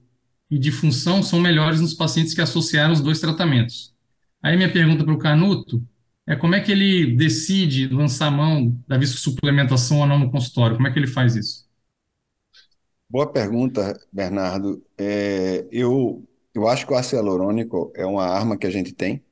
e 0.51 0.59
de 0.59 0.71
função 0.71 1.23
são 1.23 1.41
melhores 1.41 1.81
nos 1.81 1.95
pacientes 1.95 2.35
que 2.35 2.41
associaram 2.41 2.93
os 2.93 3.01
dois 3.01 3.21
tratamentos. 3.21 3.95
Aí 4.43 4.57
minha 4.57 4.73
pergunta 4.73 5.05
para 5.05 5.15
o 5.15 5.19
Canuto 5.19 5.83
é 6.27 6.37
como 6.37 6.55
é 6.55 6.61
que 6.61 6.71
ele 6.71 7.17
decide 7.17 7.89
lançar 7.89 8.31
mão 8.31 8.77
da 8.87 8.97
viscosuplementação 8.97 10.01
ou 10.01 10.07
não 10.07 10.19
no 10.19 10.31
consultório? 10.31 10.77
Como 10.77 10.87
é 10.87 10.93
que 10.93 10.99
ele 10.99 11.07
faz 11.07 11.35
isso? 11.35 11.67
Boa 13.09 13.31
pergunta, 13.31 13.99
Bernardo. 14.13 14.83
É, 14.97 15.67
eu, 15.71 16.27
eu 16.55 16.67
acho 16.69 16.87
que 16.87 16.93
o 16.93 16.97
ácido 16.97 17.17
hialurônico 17.17 17.93
é 17.95 18.07
uma 18.07 18.25
arma 18.25 18.57
que 18.57 18.67
a 18.67 18.71
gente 18.71 18.93
tem, 18.93 19.23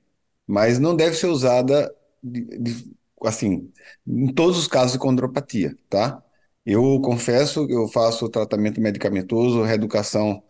mas 0.46 0.78
não 0.78 0.94
deve 0.94 1.14
ser 1.16 1.28
usada 1.28 1.90
de, 2.22 2.42
de, 2.58 2.96
assim, 3.24 3.72
em 4.06 4.32
todos 4.32 4.58
os 4.58 4.68
casos 4.68 4.92
de 4.92 4.98
condropatia, 4.98 5.76
tá? 5.88 6.22
Eu 6.64 7.00
confesso 7.00 7.66
que 7.66 7.72
eu 7.74 7.88
faço 7.88 8.28
tratamento 8.28 8.80
medicamentoso, 8.80 9.62
reeducação 9.62 10.42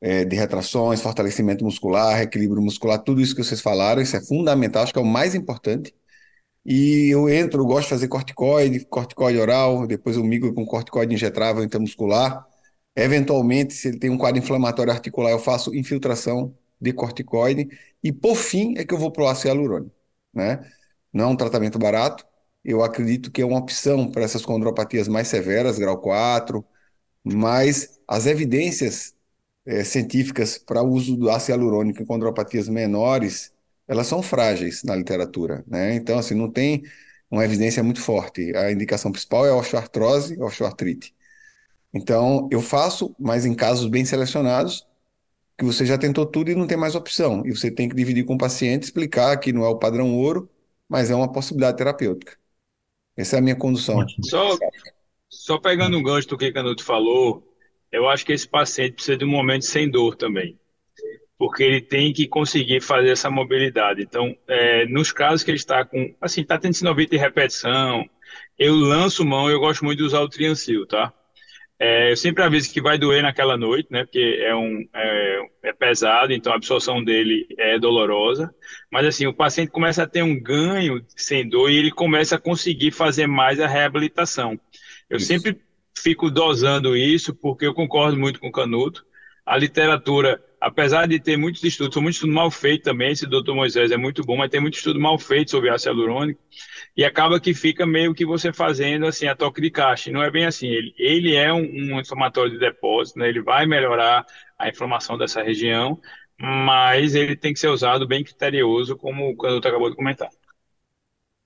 é, 0.00 0.24
de 0.24 0.36
retrações, 0.36 1.00
fortalecimento 1.00 1.64
muscular, 1.64 2.20
equilíbrio 2.22 2.62
muscular, 2.62 2.98
tudo 3.02 3.20
isso 3.20 3.34
que 3.34 3.44
vocês 3.44 3.60
falaram, 3.60 4.02
isso 4.02 4.16
é 4.16 4.20
fundamental, 4.20 4.82
acho 4.84 4.92
que 4.92 4.98
é 4.98 5.02
o 5.02 5.06
mais 5.06 5.34
importante. 5.34 5.94
E 6.64 7.08
eu 7.12 7.28
entro, 7.28 7.64
gosto 7.64 7.84
de 7.84 7.90
fazer 7.90 8.08
corticoide, 8.08 8.84
corticoide 8.86 9.38
oral, 9.38 9.86
depois 9.86 10.16
eu 10.16 10.24
migro 10.24 10.52
com 10.54 10.66
corticoide 10.66 11.14
injetável 11.14 11.64
intramuscular. 11.64 12.46
Eventualmente, 12.94 13.74
se 13.74 13.88
ele 13.88 13.98
tem 13.98 14.10
um 14.10 14.18
quadro 14.18 14.38
inflamatório 14.42 14.92
articular, 14.92 15.30
eu 15.30 15.38
faço 15.38 15.74
infiltração 15.74 16.54
de 16.80 16.92
corticoide. 16.92 17.68
E, 18.02 18.12
por 18.12 18.36
fim, 18.36 18.74
é 18.76 18.84
que 18.84 18.92
eu 18.92 18.98
vou 18.98 19.10
para 19.12 19.24
o 19.24 19.28
ácido 19.28 19.48
hialurônico, 19.48 19.94
né? 20.34 20.60
Não 21.12 21.26
é 21.26 21.28
um 21.28 21.36
tratamento 21.36 21.78
barato, 21.78 22.26
eu 22.64 22.82
acredito 22.82 23.30
que 23.30 23.42
é 23.42 23.46
uma 23.46 23.58
opção 23.58 24.10
para 24.10 24.22
essas 24.22 24.44
condropatias 24.44 25.08
mais 25.08 25.28
severas, 25.28 25.78
grau 25.78 25.98
4, 26.00 26.64
mas 27.24 28.00
as 28.08 28.26
evidências 28.26 29.14
é, 29.66 29.84
científicas 29.84 30.58
para 30.58 30.82
o 30.82 30.90
uso 30.92 31.16
do 31.16 31.30
ácido 31.30 31.52
hialurônico 31.52 32.02
em 32.02 32.06
condropatias 32.06 32.68
menores, 32.68 33.52
elas 33.86 34.06
são 34.06 34.22
frágeis 34.22 34.82
na 34.84 34.96
literatura, 34.96 35.64
né? 35.66 35.94
Então, 35.94 36.18
assim, 36.18 36.34
não 36.34 36.50
tem 36.50 36.84
uma 37.30 37.44
evidência 37.44 37.82
muito 37.82 38.00
forte. 38.00 38.54
A 38.56 38.72
indicação 38.72 39.12
principal 39.12 39.46
é 39.46 39.50
a 39.50 39.56
osteoartrose 39.56 40.34
e 40.34 40.42
osteoartrite. 40.42 41.14
Então, 41.92 42.48
eu 42.52 42.60
faço, 42.60 43.14
mas 43.18 43.46
em 43.46 43.54
casos 43.54 43.88
bem 43.88 44.04
selecionados, 44.04 44.86
que 45.58 45.64
você 45.64 45.86
já 45.86 45.98
tentou 45.98 46.26
tudo 46.26 46.50
e 46.50 46.54
não 46.54 46.66
tem 46.66 46.76
mais 46.78 46.94
opção. 46.94 47.42
E 47.46 47.50
você 47.50 47.70
tem 47.70 47.88
que 47.88 47.96
dividir 47.96 48.24
com 48.24 48.34
o 48.34 48.38
paciente, 48.38 48.84
explicar 48.84 49.36
que 49.38 49.52
não 49.52 49.64
é 49.64 49.68
o 49.68 49.78
padrão 49.78 50.14
ouro, 50.16 50.50
mas 50.88 51.10
é 51.10 51.14
uma 51.14 51.30
possibilidade 51.30 51.76
terapêutica. 51.76 52.36
Essa 53.16 53.36
é 53.36 53.38
a 53.40 53.42
minha 53.42 53.56
condução. 53.56 54.06
Só, 54.22 54.56
só 55.28 55.58
pegando 55.58 55.98
um 55.98 56.02
gancho 56.02 56.28
do 56.28 56.38
que 56.38 56.48
o 56.48 56.52
Canuto 56.52 56.84
falou, 56.84 57.44
eu 57.90 58.08
acho 58.08 58.24
que 58.24 58.32
esse 58.32 58.48
paciente 58.48 58.94
precisa 58.94 59.16
de 59.16 59.24
um 59.24 59.30
momento 59.30 59.64
sem 59.64 59.90
dor 59.90 60.14
também, 60.16 60.58
porque 61.36 61.62
ele 61.62 61.80
tem 61.80 62.12
que 62.12 62.28
conseguir 62.28 62.80
fazer 62.80 63.10
essa 63.10 63.30
mobilidade. 63.30 64.02
Então, 64.02 64.36
é, 64.46 64.86
nos 64.86 65.10
casos 65.10 65.42
que 65.42 65.50
ele 65.50 65.58
está 65.58 65.84
com, 65.84 66.14
assim, 66.20 66.42
está 66.42 66.58
tendo 66.58 66.74
sinovite 66.74 67.10
de 67.10 67.16
repetição, 67.16 68.08
eu 68.58 68.74
lanço 68.74 69.24
mão, 69.24 69.50
eu 69.50 69.58
gosto 69.60 69.84
muito 69.84 69.98
de 69.98 70.04
usar 70.04 70.20
o 70.20 70.28
Triancil, 70.28 70.86
tá? 70.86 71.12
É, 71.80 72.10
eu 72.10 72.16
sempre 72.16 72.42
aviso 72.42 72.72
que 72.72 72.80
vai 72.82 72.98
doer 72.98 73.22
naquela 73.22 73.56
noite, 73.56 73.88
né? 73.90 74.04
Porque 74.04 74.40
é, 74.42 74.54
um, 74.54 74.84
é, 74.92 75.40
é, 75.62 75.72
pesado, 75.72 76.32
então 76.32 76.52
a 76.52 76.56
absorção 76.56 77.04
dele 77.04 77.46
é 77.56 77.78
dolorosa. 77.78 78.52
Mas 78.90 79.06
assim, 79.06 79.26
o 79.26 79.34
paciente 79.34 79.70
começa 79.70 80.02
a 80.02 80.06
ter 80.06 80.22
um 80.22 80.40
ganho 80.40 81.04
sem 81.16 81.48
dor 81.48 81.70
e 81.70 81.76
ele 81.76 81.92
começa 81.92 82.34
a 82.34 82.40
conseguir 82.40 82.90
fazer 82.90 83.28
mais 83.28 83.60
a 83.60 83.68
reabilitação. 83.68 84.58
Eu 85.08 85.18
isso. 85.18 85.26
sempre 85.26 85.56
fico 85.96 86.30
dosando 86.30 86.96
isso 86.96 87.32
porque 87.34 87.66
eu 87.66 87.74
concordo 87.74 88.18
muito 88.18 88.40
com 88.40 88.48
o 88.48 88.52
Canuto. 88.52 89.04
A 89.46 89.56
literatura, 89.56 90.42
apesar 90.60 91.06
de 91.06 91.20
ter 91.20 91.36
muitos 91.36 91.62
estudos, 91.62 91.94
são 91.94 92.02
muitos 92.02 92.16
estudos 92.16 92.34
mal 92.34 92.50
feitos 92.50 92.84
também. 92.84 93.12
Esse 93.12 93.26
doutor 93.26 93.54
Moisés 93.54 93.90
é 93.90 93.96
muito 93.96 94.22
bom, 94.22 94.36
mas 94.36 94.50
tem 94.50 94.60
muito 94.60 94.74
estudo 94.76 95.00
mal 95.00 95.18
feito 95.18 95.50
sobre 95.50 95.70
ácido 95.70 95.90
hialurônico 95.92 96.40
e 96.96 97.04
acaba 97.04 97.40
que 97.40 97.54
fica 97.54 97.86
meio 97.86 98.14
que 98.14 98.26
você 98.26 98.52
fazendo 98.52 99.06
assim 99.06 99.26
a 99.26 99.36
toque 99.36 99.60
de 99.60 99.70
caixa. 99.70 100.10
Não 100.10 100.22
é 100.22 100.30
bem 100.30 100.46
assim. 100.46 100.66
Ele, 100.68 100.94
ele 100.98 101.34
é 101.34 101.52
um, 101.52 101.62
um 101.94 102.00
inflamatório 102.00 102.52
de 102.52 102.58
depósito, 102.58 103.18
né? 103.18 103.28
ele 103.28 103.42
vai 103.42 103.66
melhorar 103.66 104.24
a 104.58 104.68
inflamação 104.68 105.16
dessa 105.16 105.42
região, 105.42 106.00
mas 106.40 107.14
ele 107.14 107.36
tem 107.36 107.52
que 107.52 107.60
ser 107.60 107.68
usado 107.68 108.06
bem 108.06 108.24
criterioso, 108.24 108.96
como 108.96 109.28
o 109.30 109.36
Canuto 109.36 109.68
acabou 109.68 109.90
de 109.90 109.96
comentar. 109.96 110.28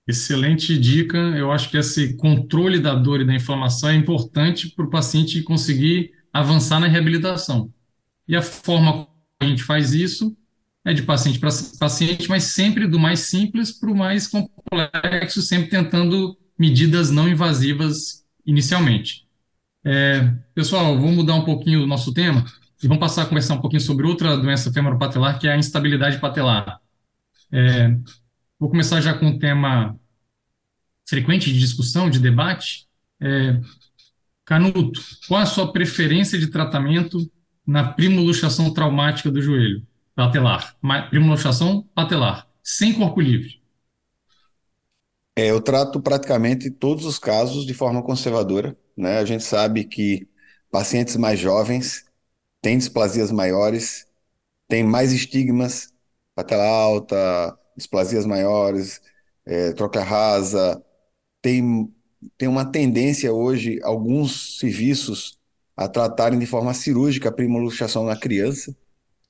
Excelente 0.06 0.76
dica. 0.78 1.16
Eu 1.16 1.52
acho 1.52 1.70
que 1.70 1.76
esse 1.76 2.16
controle 2.16 2.80
da 2.80 2.94
dor 2.94 3.20
e 3.20 3.26
da 3.26 3.34
inflamação 3.34 3.90
é 3.90 3.94
importante 3.94 4.70
para 4.70 4.84
o 4.84 4.90
paciente 4.90 5.42
conseguir 5.42 6.10
avançar 6.32 6.80
na 6.80 6.88
reabilitação. 6.88 7.72
E 8.26 8.36
a 8.36 8.42
forma 8.42 8.92
como 8.92 9.08
a 9.40 9.46
gente 9.46 9.62
faz 9.62 9.92
isso 9.92 10.36
é 10.84 10.92
de 10.92 11.02
paciente 11.02 11.38
para 11.38 11.50
paciente, 11.78 12.28
mas 12.28 12.44
sempre 12.44 12.86
do 12.86 12.98
mais 12.98 13.20
simples 13.20 13.72
para 13.72 13.90
o 13.90 13.96
mais 13.96 14.26
complexo, 14.26 15.40
sempre 15.42 15.70
tentando 15.70 16.36
medidas 16.58 17.10
não 17.10 17.28
invasivas 17.28 18.24
inicialmente. 18.44 19.26
É, 19.84 20.32
pessoal, 20.54 20.96
vamos 20.96 21.16
mudar 21.16 21.34
um 21.34 21.44
pouquinho 21.44 21.82
o 21.82 21.86
nosso 21.86 22.12
tema 22.12 22.44
e 22.82 22.86
vamos 22.86 23.00
passar 23.00 23.22
a 23.22 23.26
conversar 23.26 23.54
um 23.54 23.60
pouquinho 23.60 23.80
sobre 23.80 24.06
outra 24.06 24.36
doença 24.36 24.72
femoropatelar, 24.72 25.38
que 25.38 25.46
é 25.46 25.52
a 25.52 25.56
instabilidade 25.56 26.18
patelar. 26.18 26.80
É, 27.50 27.96
vou 28.58 28.68
começar 28.68 29.00
já 29.00 29.14
com 29.14 29.26
um 29.26 29.38
tema 29.38 29.96
frequente 31.06 31.52
de 31.52 31.58
discussão, 31.58 32.10
de 32.10 32.18
debate. 32.18 32.86
É, 33.20 33.60
Canuto, 34.44 35.00
qual 35.28 35.40
a 35.40 35.46
sua 35.46 35.72
preferência 35.72 36.38
de 36.38 36.48
tratamento 36.48 37.30
na 37.66 37.92
primoluxação 37.92 38.72
traumática 38.72 39.30
do 39.30 39.40
joelho? 39.40 39.86
patelar, 40.14 40.76
primoluxação 41.08 41.82
patelar, 41.94 42.48
sem 42.62 42.92
corpo 42.92 43.20
livre. 43.20 43.60
É, 45.36 45.50
eu 45.50 45.60
trato 45.60 46.00
praticamente 46.00 46.70
todos 46.70 47.06
os 47.06 47.18
casos 47.18 47.64
de 47.64 47.72
forma 47.72 48.02
conservadora. 48.02 48.76
Né? 48.96 49.18
A 49.18 49.24
gente 49.24 49.42
sabe 49.44 49.84
que 49.84 50.28
pacientes 50.70 51.16
mais 51.16 51.38
jovens 51.40 52.04
têm 52.60 52.76
displasias 52.78 53.30
maiores, 53.32 54.06
têm 54.68 54.84
mais 54.84 55.12
estigmas, 55.12 55.92
patela 56.34 56.66
alta, 56.66 57.58
displasias 57.76 58.26
maiores, 58.26 59.00
é, 59.46 59.72
troca 59.72 60.02
rasa, 60.02 60.82
tem, 61.40 61.92
tem 62.38 62.48
uma 62.48 62.64
tendência 62.64 63.32
hoje, 63.32 63.80
alguns 63.82 64.58
serviços, 64.58 65.38
a 65.76 65.88
tratarem 65.88 66.38
de 66.38 66.46
forma 66.46 66.74
cirúrgica 66.74 67.28
a 67.28 67.32
primoluxação 67.32 68.04
na 68.04 68.16
criança. 68.16 68.76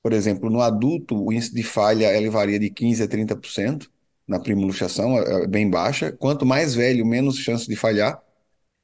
Por 0.01 0.13
exemplo, 0.13 0.49
no 0.49 0.61
adulto, 0.61 1.15
o 1.15 1.31
índice 1.33 1.53
de 1.53 1.63
falha 1.63 2.15
ele 2.15 2.29
varia 2.29 2.59
de 2.59 2.69
15% 2.69 3.05
a 3.05 3.07
30% 3.07 3.89
na 4.27 4.39
primoluxação, 4.39 5.17
é, 5.19 5.43
é 5.43 5.47
bem 5.47 5.69
baixa. 5.69 6.11
Quanto 6.11 6.45
mais 6.45 6.75
velho, 6.75 7.05
menos 7.05 7.37
chance 7.37 7.67
de 7.67 7.75
falhar. 7.75 8.21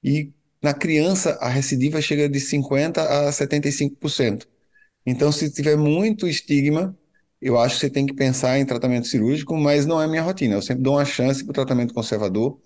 E 0.03 0.31
na 0.61 0.73
criança, 0.73 1.37
a 1.41 1.49
recidiva 1.49 2.01
chega 2.01 2.29
de 2.29 2.39
50% 2.39 3.27
a 3.27 3.31
75%. 3.31 4.47
Então, 5.05 5.31
se 5.31 5.51
tiver 5.51 5.77
muito 5.77 6.27
estigma, 6.27 6.97
eu 7.41 7.59
acho 7.59 7.75
que 7.75 7.81
você 7.81 7.89
tem 7.89 8.05
que 8.05 8.13
pensar 8.13 8.59
em 8.59 8.65
tratamento 8.65 9.07
cirúrgico, 9.07 9.55
mas 9.57 9.85
não 9.85 10.01
é 10.01 10.07
minha 10.07 10.21
rotina. 10.21 10.55
Eu 10.55 10.61
sempre 10.61 10.83
dou 10.83 10.95
uma 10.95 11.05
chance 11.05 11.43
para 11.43 11.51
o 11.51 11.53
tratamento 11.53 11.93
conservador, 11.93 12.59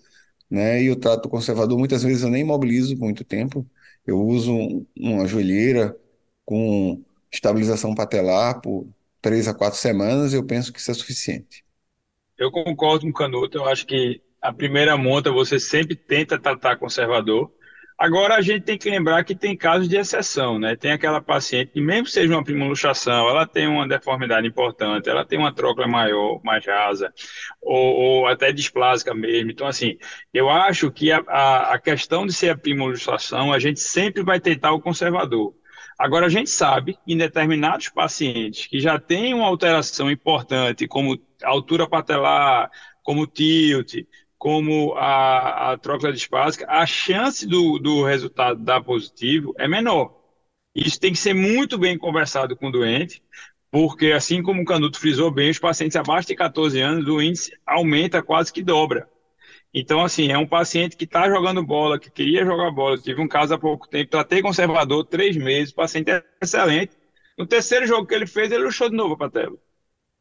né? 0.50 0.82
E 0.82 0.90
o 0.90 0.96
trato 0.96 1.28
conservador, 1.28 1.78
muitas 1.78 2.02
vezes 2.02 2.22
eu 2.22 2.30
nem 2.30 2.42
imobilizo 2.42 2.96
por 2.96 3.04
muito 3.04 3.24
tempo. 3.24 3.66
Eu 4.06 4.20
uso 4.20 4.86
uma 4.96 5.26
joelheira 5.26 5.96
com 6.44 7.02
estabilização 7.32 7.94
patelar 7.94 8.60
por 8.60 8.86
três 9.20 9.48
a 9.48 9.54
quatro 9.54 9.78
semanas, 9.78 10.34
eu 10.34 10.44
penso 10.44 10.72
que 10.72 10.78
isso 10.78 10.90
é 10.90 10.94
suficiente. 10.94 11.64
Eu 12.36 12.50
concordo 12.50 13.04
com 13.04 13.10
o 13.10 13.14
Canuto, 13.14 13.58
eu 13.58 13.64
acho 13.66 13.86
que 13.86 14.20
a 14.40 14.52
primeira 14.52 14.96
monta 14.96 15.30
você 15.30 15.58
sempre 15.58 15.96
tenta 15.96 16.38
tratar 16.38 16.76
conservador, 16.76 17.50
Agora 17.96 18.34
a 18.34 18.40
gente 18.40 18.62
tem 18.64 18.76
que 18.76 18.90
lembrar 18.90 19.22
que 19.24 19.36
tem 19.36 19.56
casos 19.56 19.88
de 19.88 19.96
exceção, 19.96 20.58
né? 20.58 20.74
Tem 20.74 20.90
aquela 20.90 21.20
paciente 21.20 21.70
que 21.72 21.80
mesmo 21.80 22.08
seja 22.08 22.34
uma 22.34 22.42
primoluxação, 22.42 23.28
ela 23.28 23.46
tem 23.46 23.68
uma 23.68 23.86
deformidade 23.86 24.46
importante, 24.46 25.08
ela 25.08 25.24
tem 25.24 25.38
uma 25.38 25.54
tróclea 25.54 25.86
maior, 25.86 26.40
mais 26.42 26.66
rasa, 26.66 27.12
ou, 27.62 27.94
ou 27.94 28.26
até 28.26 28.52
displásica 28.52 29.14
mesmo. 29.14 29.52
Então, 29.52 29.66
assim, 29.66 29.96
eu 30.32 30.50
acho 30.50 30.90
que 30.90 31.12
a, 31.12 31.22
a, 31.28 31.74
a 31.74 31.78
questão 31.78 32.26
de 32.26 32.32
ser 32.32 32.50
a 32.50 32.58
primoluxação, 32.58 33.52
a 33.52 33.60
gente 33.60 33.78
sempre 33.78 34.24
vai 34.24 34.40
tentar 34.40 34.72
o 34.72 34.80
conservador. 34.80 35.54
Agora, 35.96 36.26
a 36.26 36.28
gente 36.28 36.50
sabe 36.50 36.94
que 36.94 37.12
em 37.14 37.16
determinados 37.16 37.88
pacientes 37.88 38.66
que 38.66 38.80
já 38.80 38.98
têm 38.98 39.32
uma 39.32 39.46
alteração 39.46 40.10
importante, 40.10 40.88
como 40.88 41.16
altura 41.44 41.88
patelar, 41.88 42.70
como 43.04 43.26
tilt, 43.26 44.04
como 44.44 44.92
a, 44.92 45.72
a 45.72 45.78
troca 45.78 46.12
dispásica, 46.12 46.66
a 46.68 46.84
chance 46.84 47.46
do, 47.46 47.78
do 47.78 48.04
resultado 48.04 48.62
dar 48.62 48.82
positivo 48.84 49.54
é 49.56 49.66
menor. 49.66 50.14
Isso 50.74 51.00
tem 51.00 51.12
que 51.12 51.18
ser 51.18 51.32
muito 51.32 51.78
bem 51.78 51.96
conversado 51.96 52.54
com 52.54 52.68
o 52.68 52.70
doente, 52.70 53.22
porque 53.70 54.12
assim 54.12 54.42
como 54.42 54.60
o 54.60 54.64
Canuto 54.66 55.00
frisou 55.00 55.30
bem, 55.30 55.48
os 55.48 55.58
pacientes 55.58 55.96
abaixo 55.96 56.28
de 56.28 56.34
14 56.34 56.78
anos, 56.78 57.08
o 57.08 57.22
índice 57.22 57.58
aumenta 57.64 58.22
quase 58.22 58.52
que 58.52 58.62
dobra. 58.62 59.08
Então, 59.72 60.04
assim, 60.04 60.30
é 60.30 60.36
um 60.36 60.46
paciente 60.46 60.94
que 60.94 61.04
está 61.04 61.26
jogando 61.26 61.64
bola, 61.64 61.98
que 61.98 62.10
queria 62.10 62.44
jogar 62.44 62.70
bola. 62.70 62.98
tive 62.98 63.22
um 63.22 63.28
caso 63.28 63.54
há 63.54 63.58
pouco 63.58 63.88
tempo, 63.88 64.10
tratei 64.10 64.42
conservador, 64.42 65.06
três 65.06 65.38
meses, 65.38 65.72
paciente 65.72 66.10
é 66.10 66.22
excelente. 66.42 66.92
No 67.38 67.46
terceiro 67.46 67.86
jogo 67.86 68.06
que 68.06 68.14
ele 68.14 68.26
fez, 68.26 68.52
ele 68.52 68.64
luxou 68.64 68.90
de 68.90 68.96
novo 68.96 69.14
a 69.14 69.16
patela. 69.16 69.56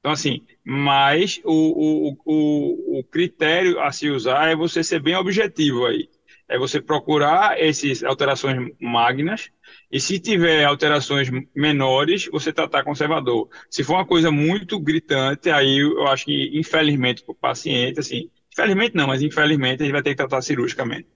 Então, 0.04 0.12
assim, 0.12 0.42
mas 0.66 1.40
o, 1.46 2.10
o, 2.10 2.18
o, 2.26 3.00
o 3.00 3.04
critério 3.06 3.80
a 3.80 3.90
se 3.90 4.10
usar 4.10 4.50
é 4.50 4.56
você 4.56 4.84
ser 4.84 5.02
bem 5.02 5.16
objetivo 5.16 5.86
aí. 5.86 6.10
É 6.46 6.58
você 6.58 6.82
procurar 6.82 7.58
essas 7.58 8.04
alterações 8.04 8.70
magnas 8.82 9.50
e 9.90 10.02
se 10.02 10.20
tiver 10.20 10.66
alterações 10.66 11.30
menores, 11.56 12.28
você 12.30 12.52
tratar 12.52 12.84
conservador. 12.84 13.48
Se 13.70 13.82
for 13.82 13.94
uma 13.94 14.06
coisa 14.06 14.30
muito 14.30 14.78
gritante, 14.78 15.50
aí 15.50 15.80
eu 15.80 16.06
acho 16.08 16.26
que, 16.26 16.52
infelizmente, 16.54 17.24
para 17.24 17.32
o 17.32 17.36
paciente, 17.36 18.02
assim, 18.02 18.30
infelizmente 18.52 18.96
não, 18.96 19.08
mas 19.08 19.22
infelizmente 19.22 19.84
a 19.84 19.86
gente 19.86 19.94
vai 19.94 20.04
ter 20.04 20.10
que 20.10 20.18
tratar 20.18 20.42
cirurgicamente. 20.42 21.08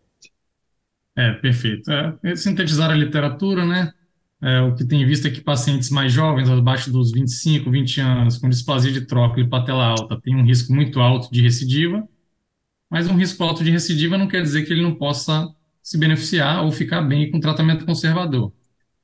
É, 1.14 1.34
perfeito. 1.34 1.92
É, 1.92 2.36
sintetizar 2.38 2.90
a 2.90 2.96
literatura, 2.96 3.66
né? 3.66 3.92
É, 4.42 4.62
o 4.62 4.76
que 4.76 4.86
tem 4.86 5.06
visto 5.06 5.28
é 5.28 5.32
que 5.32 5.42
pacientes 5.42 5.90
mais 5.90 6.14
jovens, 6.14 6.50
abaixo 6.50 6.92
dos 6.92 7.12
25, 7.12 7.72
20 7.72 8.02
anos, 8.02 8.38
com 8.38 8.48
displasia 8.48 8.92
de 8.92 9.02
trócula 9.02 9.46
e 9.46 9.50
patela 9.50 9.86
alta, 9.86 10.20
têm 10.22 10.36
um 10.36 10.44
risco 10.44 10.74
muito 10.74 11.00
alto 11.00 11.32
de 11.32 11.42
recidiva, 11.42 12.08
mas 12.90 13.08
um 13.08 13.16
risco 13.16 13.44
alto 13.44 13.64
de 13.64 13.72
recidiva 13.72 14.18
não 14.18 14.28
quer 14.28 14.42
dizer 14.42 14.64
que 14.64 14.74
ele 14.74 14.84
não 14.84 14.96
possa 14.96 15.48
se 15.82 15.98
beneficiar 15.98 16.64
ou 16.64 16.72
ficar 16.72 17.02
bem 17.02 17.32
com 17.32 17.40
tratamento 17.40 17.86
conservador. 17.86 18.54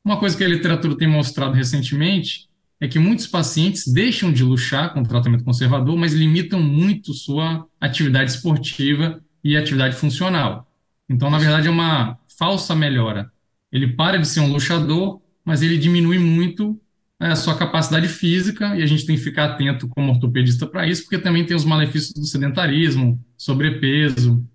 Uma 0.05 0.17
coisa 0.17 0.37
que 0.37 0.43
a 0.43 0.47
literatura 0.47 0.97
tem 0.97 1.07
mostrado 1.07 1.53
recentemente 1.53 2.49
é 2.79 2.87
que 2.87 2.99
muitos 2.99 3.25
pacientes 3.25 3.87
deixam 3.87 4.31
de 4.31 4.43
luxar 4.43 4.93
com 4.93 5.01
tratamento 5.03 5.45
conservador, 5.45 5.97
mas 5.97 6.13
limitam 6.13 6.61
muito 6.61 7.13
sua 7.13 7.65
atividade 7.79 8.31
esportiva 8.31 9.23
e 9.41 9.55
atividade 9.55 9.95
funcional. 9.95 10.69
Então, 11.09 11.29
na 11.29 11.37
verdade, 11.37 11.67
é 11.67 11.71
uma 11.71 12.19
falsa 12.37 12.75
melhora. 12.75 13.31
Ele 13.71 13.87
para 13.87 14.19
de 14.19 14.27
ser 14.27 14.41
um 14.41 14.51
luxador 14.51 15.21
mas 15.43 15.61
ele 15.61 15.77
diminui 15.77 16.19
muito 16.19 16.79
é, 17.19 17.27
a 17.27 17.35
sua 17.35 17.57
capacidade 17.57 18.07
física, 18.07 18.75
e 18.75 18.83
a 18.83 18.85
gente 18.85 19.05
tem 19.05 19.15
que 19.15 19.21
ficar 19.21 19.45
atento 19.45 19.87
como 19.87 20.11
ortopedista 20.11 20.65
para 20.67 20.87
isso, 20.87 21.03
porque 21.03 21.17
também 21.17 21.45
tem 21.45 21.55
os 21.55 21.65
malefícios 21.65 22.13
do 22.13 22.25
sedentarismo, 22.25 23.23
sobrepeso. 23.37 24.45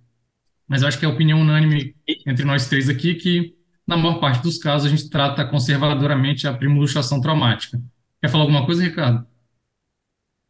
Mas 0.67 0.83
acho 0.83 0.99
que 0.99 1.05
é 1.05 1.09
a 1.09 1.13
opinião 1.13 1.41
unânime 1.41 1.95
entre 2.27 2.45
nós 2.45 2.69
três 2.69 2.89
aqui 2.89 3.15
que, 3.15 3.55
na 3.87 3.97
maior 3.97 4.21
parte 4.21 4.43
dos 4.43 4.59
casos, 4.59 4.87
a 4.87 4.95
gente 4.95 5.09
trata 5.09 5.45
conservadoramente 5.47 6.47
a 6.47 6.53
primoluxação 6.53 7.21
traumática. 7.21 7.81
Quer 8.21 8.29
falar 8.29 8.45
alguma 8.45 8.67
coisa, 8.67 8.83
Ricardo? 8.83 9.27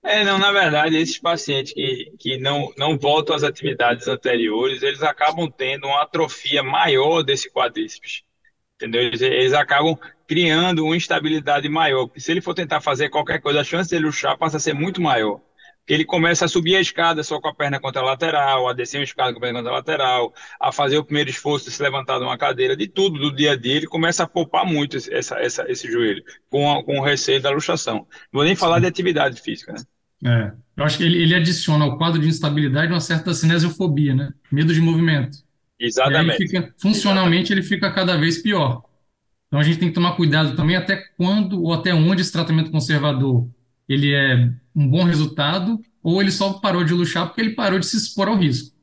É, 0.02 0.24
não, 0.24 0.38
na 0.38 0.50
verdade, 0.50 0.96
esses 0.96 1.18
pacientes 1.18 1.72
que, 1.72 2.12
que 2.18 2.38
não, 2.38 2.72
não 2.76 2.98
voltam 2.98 3.36
às 3.36 3.42
atividades 3.42 4.08
anteriores, 4.08 4.82
eles 4.82 5.02
acabam 5.02 5.50
tendo 5.50 5.86
uma 5.86 6.02
atrofia 6.02 6.62
maior 6.62 7.22
desse 7.22 7.50
quadríceps 7.50 8.22
entendeu? 8.78 9.02
Eles, 9.02 9.20
eles, 9.20 9.52
acabam 9.52 9.98
criando 10.28 10.84
uma 10.84 10.96
instabilidade 10.96 11.68
maior, 11.70 12.06
porque 12.06 12.20
se 12.20 12.30
ele 12.30 12.42
for 12.42 12.52
tentar 12.52 12.82
fazer 12.82 13.08
qualquer 13.08 13.40
coisa, 13.40 13.62
a 13.62 13.64
chance 13.64 13.90
dele 13.90 14.04
luxar 14.04 14.36
passa 14.36 14.58
a 14.58 14.60
ser 14.60 14.74
muito 14.74 15.00
maior. 15.00 15.40
Porque 15.78 15.94
ele 15.94 16.04
começa 16.04 16.44
a 16.44 16.48
subir 16.48 16.76
a 16.76 16.80
escada 16.82 17.24
só 17.24 17.40
com 17.40 17.48
a 17.48 17.54
perna 17.54 17.80
contra 17.80 18.02
a 18.02 18.04
lateral, 18.04 18.68
a 18.68 18.74
descer 18.74 18.98
uma 18.98 19.04
escada 19.04 19.32
com 19.32 19.38
a 19.38 19.40
perna 19.40 19.60
contra 19.60 19.72
a 19.72 19.76
lateral, 19.76 20.34
a 20.60 20.70
fazer 20.70 20.98
o 20.98 21.04
primeiro 21.04 21.30
esforço 21.30 21.64
de 21.64 21.70
se 21.70 21.82
levantar 21.82 22.18
de 22.18 22.24
uma 22.24 22.36
cadeira, 22.36 22.76
de 22.76 22.86
tudo 22.86 23.18
do 23.18 23.34
dia 23.34 23.52
a 23.52 23.56
dia, 23.56 23.76
ele 23.76 23.86
começa 23.86 24.24
a 24.24 24.26
poupar 24.26 24.66
muito 24.66 24.98
essa, 24.98 25.38
essa, 25.40 25.64
esse 25.66 25.90
joelho, 25.90 26.22
com, 26.50 26.70
a, 26.70 26.84
com 26.84 26.98
o 26.98 27.02
receio 27.02 27.40
da 27.40 27.48
luxação. 27.48 27.96
Não 27.96 28.06
vou 28.34 28.44
nem 28.44 28.54
falar 28.54 28.80
de 28.80 28.86
atividade 28.86 29.40
física, 29.40 29.72
né? 29.72 29.82
É, 30.26 30.52
eu 30.76 30.84
acho 30.84 30.98
que 30.98 31.04
ele, 31.04 31.22
ele 31.22 31.34
adiciona 31.34 31.86
ao 31.86 31.96
quadro 31.96 32.20
de 32.20 32.28
instabilidade 32.28 32.92
uma 32.92 33.00
certa 33.00 33.32
cinesiofobia, 33.32 34.14
né? 34.14 34.30
Medo 34.52 34.74
de 34.74 34.80
movimento. 34.82 35.38
Exatamente. 35.80 36.36
Fica, 36.36 36.74
funcionalmente, 36.76 37.44
Exatamente. 37.44 37.52
ele 37.52 37.62
fica 37.62 37.90
cada 37.90 38.16
vez 38.18 38.42
pior. 38.42 38.82
Então, 39.48 39.58
a 39.58 39.62
gente 39.62 39.78
tem 39.78 39.88
que 39.88 39.94
tomar 39.94 40.14
cuidado 40.14 40.54
também 40.54 40.76
até 40.76 40.96
quando 41.16 41.62
ou 41.62 41.72
até 41.72 41.92
onde 41.92 42.20
esse 42.22 42.32
tratamento 42.32 42.70
conservador 42.70 43.48
ele 43.88 44.14
é 44.14 44.52
um 44.76 44.86
bom 44.88 45.04
resultado 45.04 45.80
ou 46.02 46.20
ele 46.20 46.30
só 46.30 46.54
parou 46.54 46.84
de 46.84 46.92
luxar 46.92 47.26
porque 47.26 47.40
ele 47.40 47.54
parou 47.54 47.78
de 47.78 47.86
se 47.86 47.96
expor 47.96 48.28
ao 48.28 48.36
risco. 48.36 48.76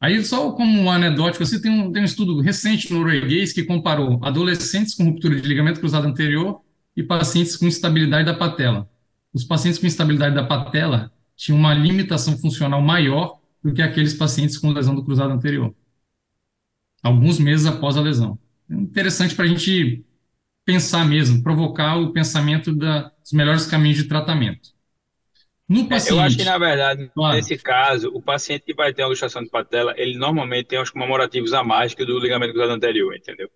Aí, 0.00 0.22
só 0.24 0.52
como 0.52 0.80
um 0.80 0.90
anedótico, 0.90 1.42
assim, 1.42 1.60
tem 1.60 1.70
um, 1.70 1.92
tem 1.92 2.02
um 2.02 2.04
estudo 2.04 2.40
recente 2.40 2.92
norueguês 2.92 3.52
que 3.52 3.64
comparou 3.64 4.18
adolescentes 4.22 4.94
com 4.94 5.04
ruptura 5.04 5.40
de 5.40 5.46
ligamento 5.48 5.80
cruzado 5.80 6.06
anterior 6.06 6.60
e 6.96 7.02
pacientes 7.02 7.56
com 7.56 7.66
instabilidade 7.66 8.26
da 8.26 8.34
patela. 8.34 8.88
Os 9.32 9.44
pacientes 9.44 9.78
com 9.78 9.86
instabilidade 9.86 10.34
da 10.34 10.44
patela 10.44 11.10
tinham 11.36 11.58
uma 11.58 11.74
limitação 11.74 12.36
funcional 12.38 12.82
maior 12.82 13.40
do 13.62 13.72
que 13.72 13.80
aqueles 13.82 14.14
pacientes 14.14 14.58
com 14.58 14.72
lesão 14.72 14.94
do 14.94 15.02
cruzado 15.02 15.32
anterior, 15.32 15.74
alguns 17.02 17.38
meses 17.38 17.66
após 17.66 17.96
a 17.96 18.00
lesão. 18.00 18.38
Interessante 18.70 19.34
para 19.34 19.44
a 19.44 19.48
gente 19.48 20.04
pensar 20.64 21.04
mesmo, 21.06 21.42
provocar 21.42 21.96
o 21.96 22.12
pensamento 22.12 22.74
da, 22.74 23.10
dos 23.22 23.32
melhores 23.32 23.66
caminhos 23.66 23.98
de 23.98 24.04
tratamento. 24.04 24.70
No 25.68 25.88
paciente, 25.88 26.12
é, 26.12 26.20
eu 26.20 26.20
acho 26.20 26.36
que, 26.36 26.44
na 26.44 26.58
verdade, 26.58 27.10
claro. 27.14 27.36
nesse 27.36 27.56
caso, 27.56 28.10
o 28.14 28.20
paciente 28.20 28.64
que 28.64 28.74
vai 28.74 28.92
ter 28.92 29.02
uma 29.02 29.08
luxação 29.08 29.42
de 29.42 29.48
patela, 29.48 29.94
ele 29.96 30.18
normalmente 30.18 30.66
tem 30.66 30.80
os 30.80 30.90
comemorativos 30.90 31.54
a 31.54 31.64
mais 31.64 31.94
que 31.94 32.02
o 32.02 32.06
do 32.06 32.18
ligamento 32.18 32.52
cruzado 32.52 32.72
anterior, 32.72 33.14
entendeu? 33.14 33.48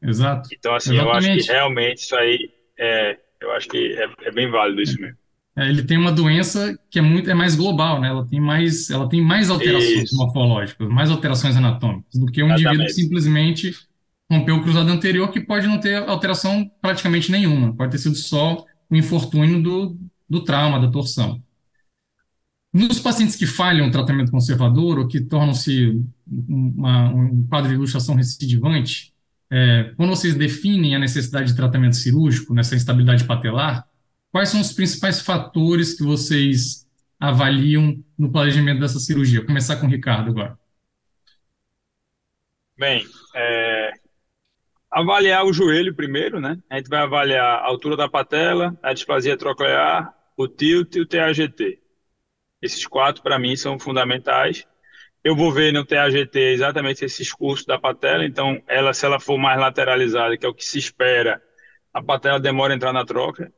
Exato. 0.00 0.48
Então, 0.52 0.74
assim, 0.74 0.94
Exatamente. 0.94 1.26
eu 1.26 1.34
acho 1.34 1.46
que 1.46 1.52
realmente 1.52 1.98
isso 1.98 2.16
aí, 2.16 2.50
é, 2.78 3.18
eu 3.40 3.50
acho 3.52 3.68
que 3.68 3.92
é, 3.92 4.28
é 4.28 4.30
bem 4.30 4.48
válido 4.50 4.80
isso 4.80 5.00
mesmo. 5.00 5.16
É, 5.56 5.68
ele 5.68 5.82
tem 5.82 5.98
uma 5.98 6.12
doença 6.12 6.78
que 6.88 7.00
é 7.00 7.02
muito 7.02 7.28
é 7.28 7.34
mais 7.34 7.56
global, 7.56 8.00
né? 8.00 8.08
Ela 8.08 8.24
tem 8.24 8.40
mais, 8.40 8.90
ela 8.90 9.08
tem 9.08 9.20
mais 9.20 9.50
alterações 9.50 10.04
Isso. 10.04 10.16
morfológicas, 10.16 10.88
mais 10.88 11.10
alterações 11.10 11.56
anatômicas 11.56 12.14
do 12.14 12.26
que 12.26 12.40
um 12.40 12.46
Exatamente. 12.46 12.62
indivíduo 12.62 12.86
que 12.86 12.92
simplesmente 12.92 13.87
rompeu 14.30 14.56
o 14.56 14.62
cruzado 14.62 14.90
anterior, 14.90 15.30
que 15.30 15.40
pode 15.40 15.66
não 15.66 15.80
ter 15.80 15.96
alteração 15.96 16.70
praticamente 16.80 17.30
nenhuma, 17.30 17.74
pode 17.74 17.92
ter 17.92 17.98
sido 17.98 18.16
só 18.16 18.64
o 18.90 18.96
infortúnio 18.96 19.62
do, 19.62 19.98
do 20.28 20.44
trauma, 20.44 20.80
da 20.80 20.90
torção. 20.90 21.42
Nos 22.72 23.00
pacientes 23.00 23.34
que 23.34 23.46
falham 23.46 23.88
o 23.88 23.90
tratamento 23.90 24.30
conservador 24.30 24.98
ou 24.98 25.08
que 25.08 25.20
tornam-se 25.20 26.02
um 26.30 27.46
quadro 27.48 27.70
de 27.70 27.74
ilustração 27.74 28.14
recidivante, 28.14 29.14
é, 29.50 29.94
quando 29.96 30.10
vocês 30.10 30.34
definem 30.34 30.94
a 30.94 30.98
necessidade 30.98 31.48
de 31.48 31.56
tratamento 31.56 31.96
cirúrgico 31.96 32.52
nessa 32.52 32.76
instabilidade 32.76 33.24
patelar, 33.24 33.88
Quais 34.30 34.50
são 34.50 34.60
os 34.60 34.72
principais 34.72 35.20
fatores 35.20 35.94
que 35.94 36.02
vocês 36.02 36.86
avaliam 37.18 38.02
no 38.16 38.30
planejamento 38.30 38.80
dessa 38.80 38.98
cirurgia? 38.98 39.40
Vou 39.40 39.46
começar 39.46 39.76
com 39.76 39.86
o 39.86 39.90
Ricardo 39.90 40.30
agora. 40.30 40.58
Bem, 42.76 43.04
é, 43.34 43.77
avaliar 44.98 45.44
o 45.44 45.52
joelho 45.52 45.94
primeiro, 45.94 46.40
né? 46.40 46.58
A 46.68 46.76
gente 46.76 46.88
vai 46.88 47.00
avaliar 47.00 47.44
a 47.44 47.66
altura 47.66 47.96
da 47.96 48.08
patela, 48.08 48.76
a 48.82 48.92
displasia 48.92 49.36
troclear, 49.36 50.14
o 50.36 50.48
tilt 50.48 50.96
e 50.96 51.00
o 51.00 51.06
TAGT. 51.06 51.78
Esses 52.60 52.86
quatro, 52.86 53.22
para 53.22 53.38
mim, 53.38 53.54
são 53.56 53.78
fundamentais. 53.78 54.66
Eu 55.22 55.36
vou 55.36 55.52
ver 55.52 55.72
no 55.72 55.84
TAGT 55.84 56.36
exatamente 56.38 57.04
esses 57.04 57.32
cursos 57.32 57.66
da 57.66 57.78
patela, 57.78 58.24
então, 58.24 58.62
ela, 58.66 58.92
se 58.92 59.06
ela 59.06 59.20
for 59.20 59.38
mais 59.38 59.58
lateralizada, 59.60 60.36
que 60.36 60.46
é 60.46 60.48
o 60.48 60.54
que 60.54 60.64
se 60.64 60.78
espera, 60.78 61.42
a 61.92 62.02
patela 62.02 62.40
demora 62.40 62.72
a 62.72 62.76
entrar 62.76 62.92
na 62.92 63.04
troca. 63.04 63.52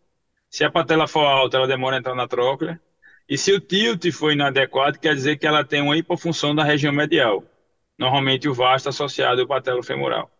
Se 0.49 0.65
a 0.65 0.71
patela 0.71 1.07
for 1.07 1.25
alta, 1.25 1.57
ela 1.57 1.67
demora 1.67 1.97
a 1.97 1.99
entrar 1.99 2.15
na 2.15 2.27
tróclea. 2.27 2.81
E 3.29 3.39
se 3.39 3.53
o 3.53 3.61
tilt 3.61 4.11
for 4.13 4.33
inadequado, 4.33 4.99
quer 4.99 5.15
dizer 5.15 5.39
que 5.39 5.47
ela 5.47 5.65
tem 5.65 5.81
uma 5.81 5.97
hipofunção 5.97 6.55
da 6.55 6.65
região 6.65 6.93
medial. 6.93 7.45
Normalmente 7.99 8.49
o 8.49 8.55
vasto 8.55 8.89
associado 8.89 9.41
ao 9.41 9.47
patelo 9.47 9.83
femoral. 9.83 10.31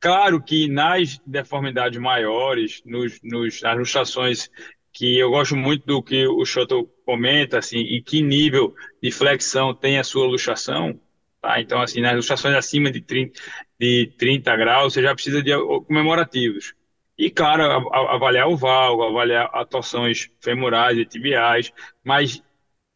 Claro 0.00 0.42
que 0.42 0.68
nas 0.68 1.18
deformidades 1.26 1.98
maiores, 2.00 2.82
nos, 2.84 3.20
nos, 3.22 3.60
nas 3.62 3.78
luxações 3.78 4.50
que 4.92 5.18
eu 5.18 5.30
gosto 5.30 5.56
muito 5.56 5.86
do 5.86 6.02
que 6.02 6.26
o 6.26 6.44
Shoto 6.44 6.86
comenta, 7.04 7.58
assim, 7.58 7.78
em 7.78 8.02
que 8.02 8.22
nível 8.22 8.74
de 9.02 9.10
flexão 9.10 9.74
tem 9.74 9.98
a 9.98 10.04
sua 10.04 10.26
luxação, 10.26 10.98
Tá? 11.46 11.60
Então, 11.60 11.80
assim, 11.80 12.00
nas 12.00 12.12
ilustrações 12.12 12.56
acima 12.56 12.90
de 12.90 13.00
30, 13.00 13.40
de 13.78 14.12
30 14.18 14.56
graus, 14.56 14.92
você 14.92 15.00
já 15.02 15.14
precisa 15.14 15.40
de 15.40 15.52
comemorativos. 15.86 16.74
E, 17.16 17.30
claro, 17.30 17.62
avaliar 17.92 18.48
o 18.48 18.56
valgo, 18.56 19.04
avaliar 19.04 19.48
torções 19.66 20.28
femorais 20.40 20.98
e 20.98 21.06
tibiais, 21.06 21.72
mas 22.04 22.42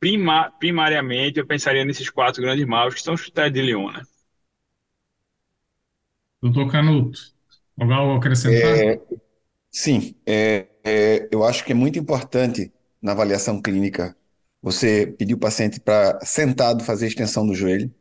prima, 0.01 0.51
primariamente 0.59 1.39
eu 1.39 1.47
pensaria 1.47 1.85
nesses 1.85 2.11
quatro 2.11 2.43
grandes 2.43 2.67
maus, 2.67 2.95
que 2.95 3.03
são 3.03 3.15
os 3.15 3.23
critérios 3.23 3.55
de 3.55 3.63
Lyon, 3.63 3.93
né? 3.93 4.03
Doutor 6.43 6.71
Canuto, 6.71 7.19
algo 7.79 8.15
a 8.15 8.17
acrescentar? 8.17 8.77
É, 8.77 9.01
sim, 9.71 10.15
é, 10.27 10.67
é, 10.85 11.29
eu 11.31 11.45
acho 11.45 11.65
que 11.65 11.73
é 11.73 11.75
muito 11.75 11.99
importante 11.99 12.73
na 13.03 13.13
avaliação 13.13 13.61
clínica 13.61 14.17
você 14.63 15.07
pedir 15.07 15.35
o 15.35 15.39
paciente 15.39 15.81
para 15.81 16.19
sentado 16.25 16.85
fazer 16.85 17.07
extensão 17.07 17.47
do 17.47 17.55
joelho. 17.55 17.93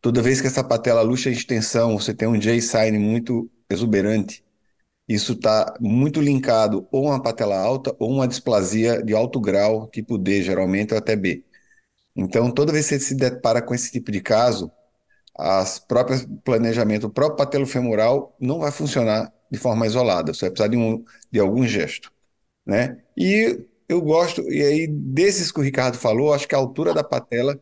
Toda 0.00 0.22
vez 0.22 0.40
que 0.40 0.46
essa 0.46 0.64
patela 0.64 1.02
luxa 1.02 1.30
em 1.30 1.32
extensão, 1.32 1.98
você 1.98 2.14
tem 2.14 2.28
um 2.28 2.38
J-sign 2.38 2.98
muito 2.98 3.50
exuberante, 3.70 4.44
isso 5.08 5.32
está 5.32 5.74
muito 5.80 6.20
linkado 6.20 6.86
ou 6.92 7.06
uma 7.06 7.22
patela 7.22 7.58
alta 7.58 7.94
ou 7.98 8.10
uma 8.10 8.28
displasia 8.28 9.02
de 9.02 9.14
alto 9.14 9.40
grau, 9.40 9.88
tipo 9.88 10.18
D, 10.18 10.42
geralmente, 10.42 10.92
ou 10.92 10.98
até 10.98 11.16
B. 11.16 11.44
Então, 12.16 12.50
toda 12.50 12.72
vez 12.72 12.88
que 12.88 12.98
você 12.98 13.00
se 13.00 13.14
depara 13.14 13.62
com 13.62 13.74
esse 13.74 13.92
tipo 13.92 14.10
de 14.12 14.20
caso, 14.20 14.70
as 15.38 15.78
próprias 15.78 16.26
planejamento, 16.44 17.06
o 17.06 17.10
próprio 17.10 17.36
patelo 17.36 17.66
femoral 17.66 18.36
não 18.40 18.60
vai 18.60 18.72
funcionar 18.72 19.32
de 19.50 19.58
forma 19.58 19.86
isolada, 19.86 20.34
você 20.34 20.46
vai 20.46 20.50
precisar 20.50 20.68
de, 20.68 20.76
um, 20.76 21.04
de 21.30 21.40
algum 21.40 21.66
gesto, 21.66 22.12
né? 22.66 23.02
E 23.16 23.66
eu 23.88 24.00
gosto, 24.02 24.42
e 24.52 24.62
aí 24.62 24.86
desses 24.88 25.52
que 25.52 25.60
o 25.60 25.62
Ricardo 25.62 25.98
falou, 25.98 26.34
acho 26.34 26.48
que 26.48 26.54
a 26.54 26.58
altura 26.58 26.94
da 26.94 27.04
patela 27.04 27.60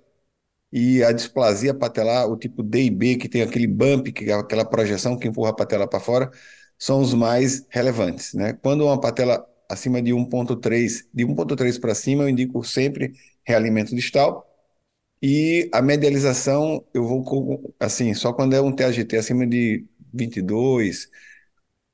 e 0.73 1.03
a 1.03 1.13
displasia 1.13 1.73
patelar, 1.75 2.29
o 2.29 2.37
tipo 2.37 2.63
D 2.63 2.85
e 2.85 2.91
B, 2.91 3.17
que 3.17 3.29
tem 3.29 3.43
aquele 3.43 3.67
bump, 3.67 4.13
que 4.13 4.31
é 4.31 4.35
aquela 4.35 4.65
projeção 4.65 5.19
que 5.19 5.29
empurra 5.29 5.51
a 5.51 5.55
patela 5.55 5.89
para 5.89 6.01
fora, 6.01 6.31
são 6.79 7.01
os 7.01 7.15
mais 7.15 7.67
relevantes. 7.71 8.35
Né? 8.35 8.53
Quando 8.55 8.85
uma 8.85 9.01
patela 9.01 9.47
acima 9.69 10.03
de 10.03 10.13
1.3, 10.13 11.09
de 11.15 11.25
1.3 11.25 11.79
para 11.81 11.95
cima, 11.95 12.25
eu 12.25 12.29
indico 12.29 12.63
sempre 12.65 13.13
realimento 13.45 13.95
distal. 13.95 14.45
E 15.23 15.69
a 15.73 15.81
medialização, 15.81 16.85
eu 16.93 17.07
vou 17.07 17.25
com, 17.25 17.73
assim, 17.81 18.13
só 18.15 18.33
quando 18.33 18.55
é 18.55 18.61
um 18.61 18.73
TAGT 18.73 19.17
acima 19.17 19.47
de 19.47 19.87
22, 20.13 21.09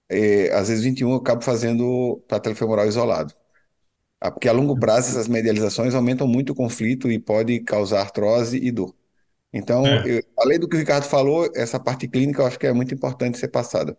é, 0.09 0.53
às 0.55 0.69
vezes 0.69 0.85
21, 0.85 1.11
eu 1.11 1.17
acabo 1.17 1.43
fazendo 1.43 2.23
patela 2.29 2.55
femoral 2.55 2.87
isolado. 2.87 3.35
Ah, 4.21 4.31
porque 4.31 4.49
a 4.49 4.53
longo 4.53 4.79
prazo 4.79 5.11
essas 5.11 5.27
medializações 5.27 5.95
aumentam 5.95 6.29
muito 6.29 6.51
o 6.51 6.55
conflito 6.55 7.11
e 7.11 7.19
pode 7.19 7.61
causar 7.61 8.03
artrose 8.03 8.57
e 8.57 8.71
dor. 8.71 8.95
Então, 9.53 9.87
é. 9.87 10.19
eu, 10.19 10.23
além 10.39 10.59
do 10.59 10.69
que 10.69 10.77
o 10.77 10.79
Ricardo 10.79 11.05
falou, 11.05 11.51
essa 11.55 11.79
parte 11.79 12.09
clínica 12.09 12.41
eu 12.43 12.47
acho 12.47 12.59
que 12.59 12.67
é 12.67 12.73
muito 12.73 12.95
importante 12.95 13.39
ser 13.39 13.49
passada. 13.49 13.97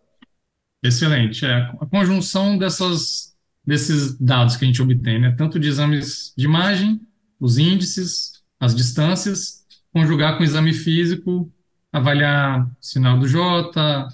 Excelente. 0.83 1.45
É, 1.45 1.69
a 1.79 1.85
conjunção 1.85 2.57
dessas, 2.57 3.35
desses 3.65 4.17
dados 4.17 4.55
que 4.55 4.65
a 4.65 4.67
gente 4.67 4.81
obtém, 4.81 5.19
né? 5.19 5.35
tanto 5.37 5.59
de 5.59 5.67
exames 5.67 6.33
de 6.37 6.45
imagem, 6.45 7.01
os 7.39 7.57
índices, 7.57 8.32
as 8.63 8.73
distâncias, 8.73 9.65
conjugar 9.91 10.37
com 10.37 10.43
exame 10.43 10.71
físico, 10.73 11.51
avaliar 11.91 12.65
sinal 12.79 13.19
do 13.19 13.27
J 13.27 14.07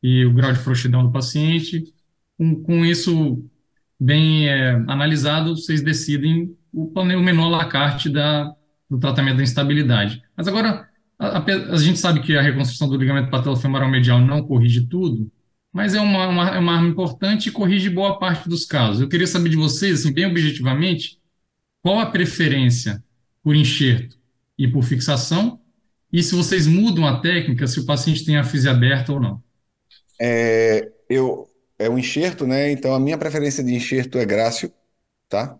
e 0.00 0.24
o 0.24 0.32
grau 0.32 0.52
de 0.52 0.60
frouxidão 0.60 1.02
do 1.02 1.10
paciente. 1.10 1.92
Com, 2.38 2.62
com 2.62 2.84
isso 2.84 3.44
bem 3.98 4.48
é, 4.48 4.74
analisado, 4.86 5.56
vocês 5.56 5.82
decidem 5.82 6.56
o, 6.72 6.92
o 6.96 7.04
menor 7.04 7.46
alacarte 7.46 8.08
da, 8.08 8.54
do 8.88 8.96
tratamento 9.00 9.38
da 9.38 9.42
instabilidade. 9.42 10.22
Mas 10.36 10.46
agora, 10.46 10.88
a, 11.18 11.38
a, 11.38 11.44
a 11.72 11.76
gente 11.76 11.98
sabe 11.98 12.20
que 12.20 12.36
a 12.36 12.42
reconstrução 12.42 12.88
do 12.88 12.96
ligamento 12.96 13.28
patelofemoral 13.28 13.90
medial 13.90 14.20
não 14.20 14.40
corrige 14.40 14.86
tudo, 14.86 15.28
mas 15.72 15.96
é 15.96 16.00
uma, 16.00 16.28
uma, 16.28 16.48
é 16.50 16.58
uma 16.60 16.76
arma 16.76 16.88
importante 16.88 17.48
e 17.48 17.52
corrige 17.52 17.90
boa 17.90 18.20
parte 18.20 18.48
dos 18.48 18.64
casos. 18.64 19.00
Eu 19.00 19.08
queria 19.08 19.26
saber 19.26 19.48
de 19.48 19.56
vocês, 19.56 20.00
assim, 20.00 20.12
bem 20.12 20.26
objetivamente, 20.26 21.18
qual 21.82 21.98
a 21.98 22.06
preferência 22.06 23.04
por 23.46 23.54
enxerto 23.54 24.18
e 24.58 24.66
por 24.66 24.82
fixação, 24.82 25.60
e 26.12 26.20
se 26.20 26.34
vocês 26.34 26.66
mudam 26.66 27.06
a 27.06 27.20
técnica 27.20 27.68
se 27.68 27.78
o 27.78 27.86
paciente 27.86 28.24
tem 28.24 28.36
a 28.36 28.42
fise 28.42 28.68
aberta 28.68 29.12
ou 29.12 29.20
não. 29.20 29.40
É, 30.20 30.90
eu, 31.08 31.48
é 31.78 31.88
um 31.88 31.96
enxerto, 31.96 32.44
né? 32.44 32.72
Então 32.72 32.92
a 32.92 32.98
minha 32.98 33.16
preferência 33.16 33.62
de 33.62 33.72
enxerto 33.72 34.18
é 34.18 34.24
grácio, 34.24 34.72
tá? 35.28 35.56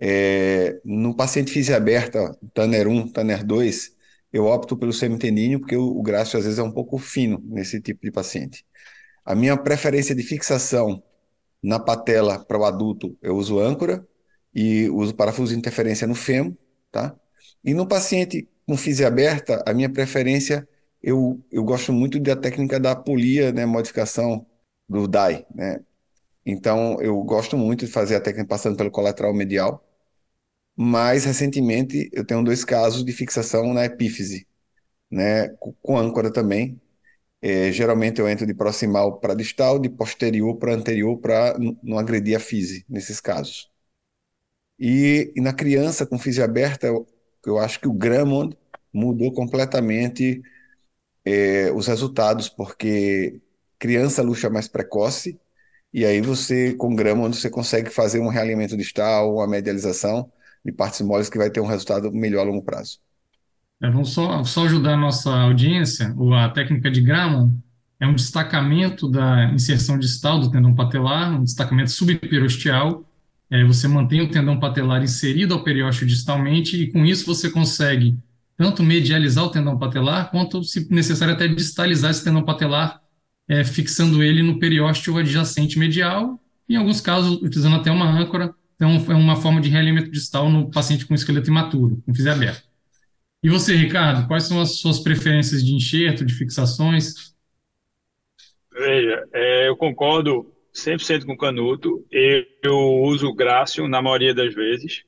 É, 0.00 0.80
no 0.84 1.12
paciente 1.12 1.50
fise 1.50 1.74
aberta, 1.74 2.38
Tanner 2.54 2.86
1, 2.86 3.08
Tanner 3.08 3.44
2, 3.44 3.96
eu 4.32 4.44
opto 4.44 4.76
pelo 4.76 4.92
semiteníneo, 4.92 5.58
porque 5.58 5.74
o, 5.74 6.00
o 6.00 6.14
às 6.14 6.32
vezes 6.32 6.60
é 6.60 6.62
um 6.62 6.70
pouco 6.70 6.98
fino 6.98 7.42
nesse 7.46 7.80
tipo 7.80 8.00
de 8.00 8.12
paciente. 8.12 8.64
A 9.24 9.34
minha 9.34 9.56
preferência 9.56 10.14
de 10.14 10.22
fixação 10.22 11.02
na 11.60 11.80
patela 11.80 12.38
para 12.38 12.56
o 12.56 12.64
adulto, 12.64 13.18
eu 13.20 13.36
uso 13.36 13.58
âncora 13.58 14.06
e 14.54 14.88
uso 14.90 15.16
parafuso 15.16 15.52
de 15.52 15.58
interferência 15.58 16.06
no 16.06 16.14
fêmur, 16.14 16.56
tá? 16.90 17.16
E 17.64 17.74
no 17.74 17.86
paciente 17.86 18.48
com 18.66 18.76
fise 18.76 19.04
aberta, 19.04 19.62
a 19.66 19.72
minha 19.74 19.90
preferência, 19.90 20.68
eu, 21.02 21.40
eu 21.50 21.64
gosto 21.64 21.92
muito 21.92 22.20
da 22.20 22.36
técnica 22.36 22.78
da 22.80 22.94
polia, 22.96 23.52
né, 23.52 23.64
modificação 23.66 24.46
do 24.88 25.06
DAI, 25.08 25.46
né? 25.54 25.80
Então, 26.46 27.00
eu 27.02 27.22
gosto 27.24 27.56
muito 27.58 27.86
de 27.86 27.92
fazer 27.92 28.16
a 28.16 28.20
técnica 28.20 28.48
passando 28.48 28.76
pelo 28.76 28.90
colateral 28.90 29.34
medial, 29.34 29.84
mas 30.76 31.24
recentemente 31.24 32.08
eu 32.12 32.24
tenho 32.24 32.44
dois 32.44 32.64
casos 32.64 33.04
de 33.04 33.12
fixação 33.12 33.72
na 33.74 33.84
epífise, 33.84 34.46
né, 35.10 35.48
com 35.82 35.98
âncora 35.98 36.32
também, 36.32 36.80
é, 37.42 37.72
geralmente 37.72 38.20
eu 38.20 38.28
entro 38.28 38.46
de 38.46 38.54
proximal 38.54 39.20
para 39.20 39.34
distal, 39.34 39.78
de 39.78 39.88
posterior 39.90 40.56
para 40.58 40.74
anterior, 40.74 41.18
para 41.18 41.56
não 41.82 41.98
agredir 41.98 42.36
a 42.36 42.40
fise, 42.40 42.84
nesses 42.88 43.20
casos. 43.20 43.70
E, 44.78 45.32
e 45.34 45.40
na 45.40 45.52
criança 45.52 46.06
com 46.06 46.18
fise 46.18 46.42
aberta, 46.42 46.86
eu, 46.86 47.06
eu, 47.44 47.58
acho 47.58 47.80
que 47.80 47.88
o 47.88 47.92
Grammond 47.92 48.56
mudou 48.92 49.32
completamente 49.32 50.40
é, 51.24 51.70
os 51.72 51.86
resultados, 51.86 52.48
porque 52.48 53.40
criança 53.78 54.22
luxa 54.22 54.48
mais 54.48 54.68
precoce, 54.68 55.38
e 55.92 56.04
aí 56.04 56.20
você, 56.20 56.74
com 56.74 56.94
Grammond, 56.94 57.36
você 57.36 57.50
consegue 57.50 57.90
fazer 57.90 58.20
um 58.20 58.28
realinhamento 58.28 58.76
distal, 58.76 59.34
uma 59.34 59.46
medialização 59.46 60.30
de 60.64 60.70
partes 60.72 61.00
moles 61.00 61.30
que 61.30 61.38
vai 61.38 61.50
ter 61.50 61.60
um 61.60 61.66
resultado 61.66 62.12
melhor 62.12 62.46
a 62.46 62.50
longo 62.50 62.62
prazo. 62.62 62.98
É, 63.82 63.90
vamos 63.90 64.10
só, 64.10 64.42
só 64.44 64.64
ajudar 64.64 64.94
a 64.94 64.96
nossa 64.96 65.30
audiência, 65.30 66.14
a 66.34 66.48
técnica 66.50 66.90
de 66.90 67.00
Grammon 67.00 67.52
é 68.00 68.06
um 68.06 68.14
destacamento 68.14 69.08
da 69.08 69.50
inserção 69.52 69.98
distal 69.98 70.38
do 70.38 70.50
tendão 70.50 70.74
patelar, 70.74 71.32
um 71.32 71.42
destacamento 71.42 71.90
subperosteal. 71.90 73.04
Você 73.66 73.88
mantém 73.88 74.20
o 74.20 74.30
tendão 74.30 74.60
patelar 74.60 75.02
inserido 75.02 75.54
ao 75.54 75.64
periósteo 75.64 76.06
distalmente 76.06 76.76
e 76.76 76.92
com 76.92 77.04
isso 77.04 77.26
você 77.26 77.50
consegue 77.50 78.18
tanto 78.58 78.82
medializar 78.82 79.44
o 79.44 79.50
tendão 79.50 79.78
patelar, 79.78 80.30
quanto, 80.30 80.64
se 80.64 80.92
necessário, 80.92 81.32
até 81.32 81.46
distalizar 81.46 82.10
esse 82.10 82.24
tendão 82.24 82.42
patelar, 82.42 83.00
é, 83.46 83.62
fixando 83.62 84.22
ele 84.22 84.42
no 84.42 84.58
periósteo 84.58 85.16
adjacente 85.16 85.78
medial, 85.78 86.42
em 86.68 86.74
alguns 86.74 87.00
casos 87.00 87.40
utilizando 87.40 87.76
até 87.76 87.90
uma 87.90 88.04
âncora. 88.04 88.52
Então, 88.74 88.90
é 89.08 89.14
uma 89.14 89.36
forma 89.36 89.60
de 89.60 89.68
realimento 89.68 90.10
distal 90.10 90.50
no 90.50 90.70
paciente 90.70 91.06
com 91.06 91.14
esqueleto 91.14 91.48
imaturo, 91.48 92.02
com 92.04 92.12
fise 92.12 92.28
aberto. 92.28 92.68
E 93.42 93.48
você, 93.48 93.76
Ricardo, 93.76 94.26
quais 94.26 94.44
são 94.44 94.60
as 94.60 94.80
suas 94.80 94.98
preferências 94.98 95.64
de 95.64 95.72
enxerto, 95.72 96.24
de 96.24 96.34
fixações? 96.34 97.34
Veja, 98.72 99.24
é, 99.32 99.68
eu 99.68 99.76
concordo 99.76 100.52
100% 100.84 101.24
com 101.26 101.32
o 101.32 101.38
Canuto. 101.38 102.06
Eu, 102.10 102.44
eu 102.62 102.78
uso 103.02 103.28
o 103.28 103.34
Grácio 103.34 103.88
na 103.88 104.02
maioria 104.02 104.34
das 104.34 104.54
vezes. 104.54 105.02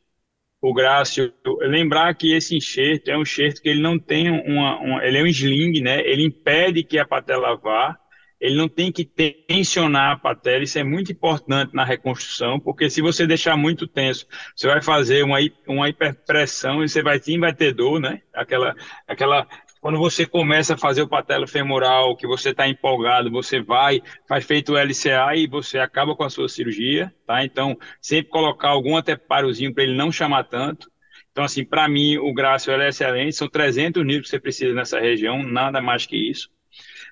O 0.63 0.75
Grácio, 0.75 1.33
lembrar 1.61 2.15
que 2.15 2.35
esse 2.35 2.57
enxerto 2.57 3.09
é 3.09 3.17
um 3.17 3.23
enxerto 3.23 3.63
que 3.63 3.69
ele 3.69 3.81
não 3.81 3.99
tem 3.99 4.31
uma, 4.31 4.79
uma 4.79 5.05
ele 5.05 5.19
é 5.19 5.23
um 5.23 5.27
sling, 5.27 5.81
né? 5.81 6.01
Ele 6.07 6.25
impede 6.25 6.85
que 6.85 6.99
a 6.99 7.07
patela 7.07 7.57
vá 7.57 7.99
ele 8.41 8.57
não 8.57 8.69
tem 8.69 8.91
que 8.91 9.05
tensionar 9.05 10.13
a 10.13 10.17
patela, 10.17 10.65
isso 10.65 10.79
é 10.79 10.83
muito 10.83 11.13
importante 11.13 11.75
na 11.75 11.85
reconstrução, 11.85 12.59
porque 12.59 12.89
se 12.89 13.03
você 13.03 13.27
deixar 13.27 13.55
muito 13.55 13.87
tenso, 13.87 14.27
você 14.57 14.67
vai 14.67 14.81
fazer 14.81 15.23
uma, 15.23 15.37
uma 15.69 15.91
hiperpressão 15.91 16.83
e 16.83 16.89
você 16.89 17.03
vai 17.03 17.21
sim 17.21 17.39
vai 17.39 17.55
ter 17.55 17.75
dor, 17.75 18.01
né? 18.01 18.23
Aquela, 18.33 18.75
aquela, 19.07 19.47
quando 19.81 19.99
você 19.99 20.27
começa 20.27 20.75
a 20.75 20.79
fazer 20.79 21.03
o 21.03 21.09
patelo 21.09 21.49
femoral, 21.49 22.15
que 22.15 22.27
você 22.27 22.51
está 22.51 22.69
empolgado, 22.69 23.31
você 23.31 23.61
vai, 23.63 24.03
faz 24.29 24.45
feito 24.45 24.73
o 24.73 24.77
LCA 24.77 25.35
e 25.35 25.47
você 25.47 25.79
acaba 25.79 26.15
com 26.15 26.23
a 26.23 26.31
sua 26.31 26.49
cirurgia, 26.49 27.13
tá? 27.27 27.43
Então, 27.45 27.79
sempre 28.01 28.31
colocar 28.31 28.69
algum 28.69 28.97
anteparozinho 28.97 29.73
para 29.73 29.85
ele 29.85 29.97
não 29.97 30.13
chamar 30.13 30.45
tanto. 30.45 30.91
Então, 31.33 31.45
assim, 31.45 31.65
para 31.65 31.89
mim, 31.89 32.19
o 32.19 32.33
Grácio 32.35 32.73
é 32.73 32.89
excelente, 32.89 33.35
são 33.35 33.49
300 33.49 34.05
níveis 34.05 34.25
que 34.25 34.29
você 34.29 34.41
precisa 34.41 34.75
nessa 34.75 35.01
região, 35.01 35.43
nada 35.43 35.81
mais 35.81 36.05
que 36.05 36.17
isso. 36.17 36.51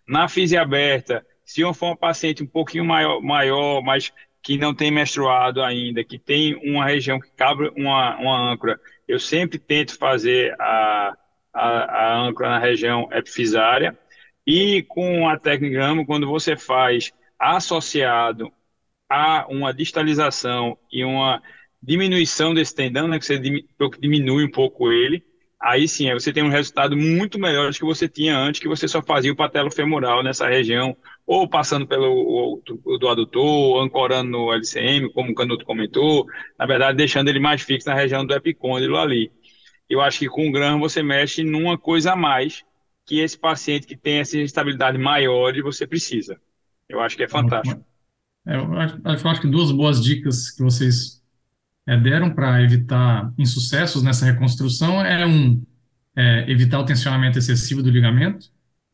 Na 0.07 0.29
fise 0.29 0.57
aberta, 0.57 1.25
se 1.45 1.63
eu 1.63 1.73
for 1.73 1.93
um 1.93 1.97
paciente 1.97 2.43
um 2.43 2.47
pouquinho 2.47 2.85
maior, 2.85 3.23
maior, 3.23 3.83
mas 3.83 4.13
que 4.43 4.59
não 4.59 4.75
tem 4.75 4.91
menstruado 4.91 5.63
ainda, 5.63 6.05
que 6.05 6.19
tem 6.19 6.55
uma 6.71 6.85
região 6.85 7.19
que 7.19 7.31
cabe 7.31 7.71
uma, 7.77 8.17
uma 8.19 8.53
âncora, 8.53 8.79
eu 9.07 9.19
sempre 9.19 9.59
tento 9.59 9.97
fazer 9.97 10.55
a, 10.61 11.17
a, 11.53 11.69
a 12.15 12.19
âncora 12.19 12.51
na 12.51 12.59
região 12.59 13.09
epifisária. 13.13 13.97
E 14.47 14.83
com 14.85 15.29
a 15.29 15.39
técnica 15.39 15.81
quando 16.07 16.27
você 16.27 16.57
faz 16.57 17.13
associado 17.39 18.51
a 19.09 19.47
uma 19.49 19.73
distalização 19.73 20.79
e 20.91 21.05
uma 21.05 21.43
diminuição 21.83 22.53
desse 22.53 22.75
tendão, 22.75 23.09
né, 23.09 23.19
que 23.19 23.25
você 23.25 23.39
diminui 24.01 24.45
um 24.45 24.51
pouco 24.51 24.93
ele, 24.93 25.25
aí 25.61 25.89
sim, 25.89 26.13
você 26.13 26.33
tem 26.33 26.43
um 26.43 26.51
resultado 26.51 26.97
muito 26.97 27.39
melhor 27.39 27.71
do 27.71 27.77
que 27.77 27.85
você 27.85 28.09
tinha 28.09 28.37
antes, 28.37 28.61
que 28.61 28.69
você 28.69 28.87
só 28.87 29.03
fazia 29.03 29.33
o 29.33 29.37
patelo 29.37 29.71
femoral 29.71 30.23
nessa 30.23 30.49
região, 30.49 30.97
ou 31.27 31.49
passando 31.49 31.87
pelo 31.87 32.61
o, 32.65 32.99
do 32.99 33.09
adutor, 33.09 33.83
ancorando 33.83 34.31
no 34.31 34.53
LCM, 34.53 35.13
como 35.13 35.33
o 35.33 35.35
Canuto 35.35 35.65
comentou, 35.65 36.27
na 36.59 36.67
verdade 36.67 36.97
deixando 36.97 37.29
ele 37.29 37.41
mais 37.41 37.63
fixo 37.63 37.89
na 37.89 37.95
região 37.95 38.25
do 38.25 38.35
epicôndilo 38.35 38.97
ali. 38.97 39.31
Eu 39.89 40.01
acho 40.01 40.19
que 40.19 40.29
com 40.29 40.49
o 40.49 40.53
grama 40.53 40.79
você 40.79 41.03
mexe 41.03 41.43
numa 41.43 41.79
coisa 41.79 42.13
a 42.13 42.17
mais 42.17 42.65
que 43.07 43.21
esse 43.21 43.39
paciente 43.39 43.87
que 43.87 43.97
tem 43.97 44.19
essa 44.19 44.39
instabilidade 44.39 44.99
maior 44.99 45.55
você 45.63 45.87
precisa. 45.87 46.39
Eu 46.89 47.01
acho 47.01 47.17
que 47.17 47.23
é 47.23 47.29
fantástico. 47.29 47.83
É, 48.47 48.57
eu, 48.57 48.73
acho, 48.79 48.99
eu 49.05 49.31
acho 49.31 49.41
que 49.41 49.49
duas 49.49 49.73
boas 49.73 50.03
dicas 50.03 50.51
que 50.51 50.63
vocês 50.63 51.23
é, 51.87 51.97
deram 51.97 52.35
para 52.35 52.63
evitar 52.63 53.33
insucessos 53.39 54.03
nessa 54.03 54.27
reconstrução 54.27 55.05
é 55.05 55.27
um 55.27 55.63
é, 56.15 56.51
evitar 56.51 56.81
o 56.81 56.85
tensionamento 56.85 57.39
excessivo 57.39 57.83
do 57.83 57.91
ligamento. 57.91 58.51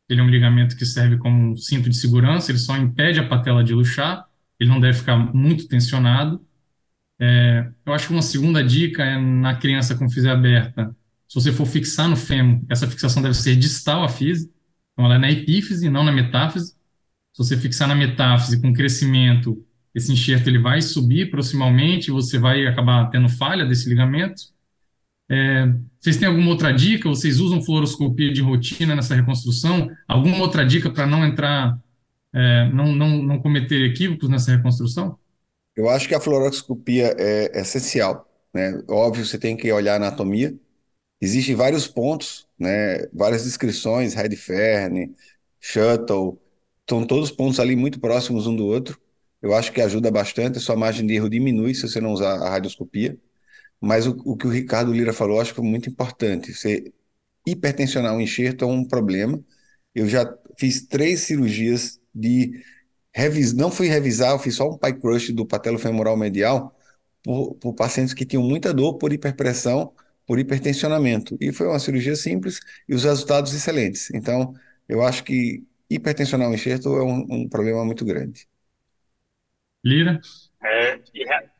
Ele 0.08 0.20
é 0.20 0.22
um 0.22 0.28
ligamento 0.28 0.76
que 0.76 0.84
serve 0.84 1.16
como 1.16 1.52
um 1.52 1.56
cinto 1.56 1.88
de 1.88 1.96
segurança, 1.96 2.50
ele 2.50 2.58
só 2.58 2.76
impede 2.76 3.18
a 3.18 3.26
patela 3.26 3.64
de 3.64 3.72
luxar, 3.72 4.26
ele 4.60 4.68
não 4.68 4.78
deve 4.78 4.98
ficar 4.98 5.16
muito 5.16 5.66
tensionado. 5.66 6.44
É, 7.20 7.68
eu 7.86 7.92
acho 7.92 8.08
que 8.08 8.12
uma 8.12 8.22
segunda 8.22 8.62
dica 8.62 9.04
é 9.04 9.18
na 9.18 9.54
criança 9.54 9.94
com 9.94 10.08
física 10.08 10.32
aberta, 10.32 10.94
se 11.28 11.34
você 11.34 11.52
for 11.52 11.66
fixar 11.66 12.08
no 12.08 12.16
fêmur, 12.16 12.62
essa 12.68 12.86
fixação 12.86 13.22
deve 13.22 13.34
ser 13.34 13.56
distal 13.56 14.04
à 14.04 14.08
física, 14.08 14.52
então 14.92 15.04
ela 15.06 15.16
é 15.16 15.18
na 15.18 15.30
epífise, 15.30 15.88
não 15.88 16.04
na 16.04 16.12
metáfise. 16.12 16.74
Se 17.32 17.38
você 17.38 17.56
fixar 17.56 17.88
na 17.88 17.94
metáfise 17.94 18.60
com 18.60 18.72
crescimento 18.72 19.64
esse 19.94 20.12
enxerto 20.12 20.48
ele 20.48 20.58
vai 20.58 20.82
subir 20.82 21.30
proximalmente, 21.30 22.10
você 22.10 22.38
vai 22.38 22.66
acabar 22.66 23.08
tendo 23.10 23.28
falha 23.28 23.64
desse 23.64 23.88
ligamento. 23.88 24.42
É, 25.30 25.72
vocês 26.00 26.16
têm 26.16 26.28
alguma 26.28 26.50
outra 26.50 26.72
dica? 26.72 27.08
Vocês 27.08 27.38
usam 27.38 27.62
fluoroscopia 27.62 28.32
de 28.32 28.42
rotina 28.42 28.96
nessa 28.96 29.14
reconstrução? 29.14 29.88
Alguma 30.08 30.38
outra 30.38 30.66
dica 30.66 30.90
para 30.90 31.06
não 31.06 31.24
entrar, 31.24 31.78
é, 32.32 32.68
não, 32.70 32.92
não, 32.92 33.22
não 33.22 33.38
cometer 33.38 33.84
equívocos 33.84 34.28
nessa 34.28 34.54
reconstrução? 34.56 35.16
Eu 35.76 35.88
acho 35.88 36.08
que 36.08 36.14
a 36.14 36.20
fluoroscopia 36.20 37.14
é 37.18 37.60
essencial. 37.60 38.28
Né? 38.52 38.82
Óbvio, 38.88 39.26
você 39.26 39.38
tem 39.38 39.56
que 39.56 39.70
olhar 39.72 39.94
a 39.94 39.96
anatomia. 39.96 40.58
Existem 41.20 41.54
vários 41.54 41.88
pontos, 41.88 42.48
né? 42.58 43.06
várias 43.12 43.44
descrições, 43.44 44.14
Redfern, 44.14 45.14
Shuttle, 45.60 46.40
são 46.88 47.06
todos 47.06 47.30
pontos 47.30 47.58
ali 47.60 47.76
muito 47.76 47.98
próximos 48.00 48.46
um 48.46 48.54
do 48.54 48.66
outro. 48.66 49.00
Eu 49.42 49.54
acho 49.54 49.72
que 49.72 49.80
ajuda 49.80 50.10
bastante, 50.10 50.60
sua 50.60 50.76
margem 50.76 51.06
de 51.06 51.14
erro 51.14 51.28
diminui 51.28 51.74
se 51.74 51.82
você 51.82 52.00
não 52.00 52.12
usar 52.12 52.34
a 52.34 52.50
radioscopia. 52.50 53.18
Mas 53.80 54.06
o, 54.06 54.12
o 54.24 54.36
que 54.36 54.46
o 54.46 54.50
Ricardo 54.50 54.92
Lira 54.92 55.12
falou, 55.12 55.40
acho 55.40 55.54
que 55.54 55.60
é 55.60 55.62
muito 55.62 55.88
importante. 55.90 56.54
Você 56.54 56.92
hipertensionar 57.46 58.16
o 58.16 58.20
enxerto 58.20 58.64
é 58.64 58.68
um 58.68 58.86
problema. 58.86 59.42
Eu 59.94 60.08
já 60.08 60.26
fiz 60.58 60.86
três 60.86 61.20
cirurgias 61.20 62.00
de 62.14 62.62
revis, 63.14 63.52
não 63.52 63.70
fui 63.70 63.86
revisar, 63.88 64.32
eu 64.32 64.38
fiz 64.38 64.56
só 64.56 64.68
um 64.68 64.76
pie 64.76 64.94
crush 64.94 65.32
do 65.32 65.46
patelo 65.46 65.78
femoral 65.78 66.16
medial 66.16 66.76
por, 67.22 67.54
por 67.54 67.74
pacientes 67.74 68.12
que 68.12 68.26
tinham 68.26 68.42
muita 68.42 68.74
dor 68.74 68.98
por 68.98 69.12
hiperpressão, 69.12 69.92
por 70.26 70.38
hipertensionamento. 70.38 71.36
E 71.40 71.52
foi 71.52 71.66
uma 71.68 71.78
cirurgia 71.78 72.16
simples 72.16 72.60
e 72.88 72.94
os 72.94 73.04
resultados 73.04 73.54
excelentes. 73.54 74.10
Então, 74.12 74.54
eu 74.88 75.02
acho 75.02 75.22
que 75.24 75.62
hipertensionar 75.88 76.50
o 76.50 76.54
enxerto 76.54 76.88
é 76.96 77.02
um, 77.02 77.26
um 77.30 77.48
problema 77.48 77.84
muito 77.84 78.04
grande. 78.04 78.48
Lira? 79.84 80.20
É, 80.62 80.98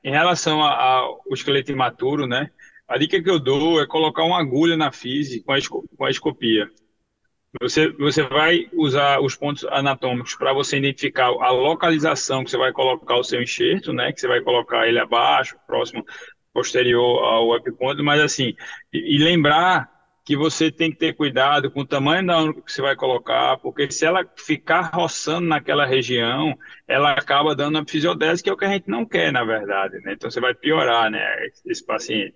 em 0.03 0.11
relação 0.11 0.63
ao 0.63 1.23
esqueleto 1.31 1.71
imaturo, 1.71 2.27
né? 2.27 2.51
A 2.89 2.99
dica 2.99 3.23
que 3.23 3.31
eu 3.31 3.39
dou 3.39 3.81
é 3.81 3.87
colocar 3.87 4.25
uma 4.25 4.41
agulha 4.41 4.77
na 4.77 4.91
fise 4.91 5.43
com 5.43 5.53
a, 5.53 5.59
com 5.97 6.05
a 6.05 6.11
escopia. 6.11 6.69
Você, 7.61 7.89
você 7.93 8.23
vai 8.23 8.69
usar 8.73 9.21
os 9.21 9.37
pontos 9.37 9.65
anatômicos 9.67 10.35
para 10.35 10.53
você 10.53 10.77
identificar 10.77 11.27
a 11.27 11.51
localização 11.51 12.43
que 12.43 12.51
você 12.51 12.59
vai 12.59 12.73
colocar 12.73 13.17
o 13.17 13.25
seu 13.25 13.41
enxerto, 13.43 13.93
né? 13.93 14.13
Que 14.13 14.21
você 14.21 14.27
vai 14.29 14.41
colocar 14.41 14.89
ele 14.89 14.99
abaixo, 14.99 15.57
próximo, 15.67 16.05
posterior 16.53 17.25
ao 17.25 17.57
epicôndilo, 17.57 18.05
mas 18.05 18.21
assim, 18.21 18.55
e, 18.93 19.17
e 19.17 19.19
lembrar 19.19 19.93
que 20.25 20.37
você 20.37 20.71
tem 20.73 20.91
que 20.91 20.97
ter 20.97 21.15
cuidado 21.15 21.71
com 21.71 21.81
o 21.81 21.87
tamanho 21.87 22.27
da 22.27 22.37
âncora 22.37 22.65
que 22.65 22.73
você 22.73 22.81
vai 22.81 22.97
colocar, 22.97 23.59
porque 23.59 23.91
se 23.91 24.07
ela 24.07 24.25
ficar 24.37 24.91
roçando 24.95 25.47
naquela 25.47 25.85
região, 25.85 26.57
ela 26.89 27.13
acaba 27.13 27.55
dando 27.55 27.77
uma 27.77 27.87
fisiodese, 27.87 28.43
que 28.43 28.49
é 28.49 28.53
o 28.53 28.57
que 28.57 28.65
a 28.65 28.71
gente 28.71 28.89
não 28.89 29.05
quer, 29.05 29.31
na 29.31 29.45
verdade, 29.45 30.01
né? 30.01 30.15
Então 30.15 30.31
você 30.31 30.41
vai 30.41 30.55
piorar, 30.55 31.11
né, 31.11 31.21
esse 31.67 31.85
paciente. 31.85 32.35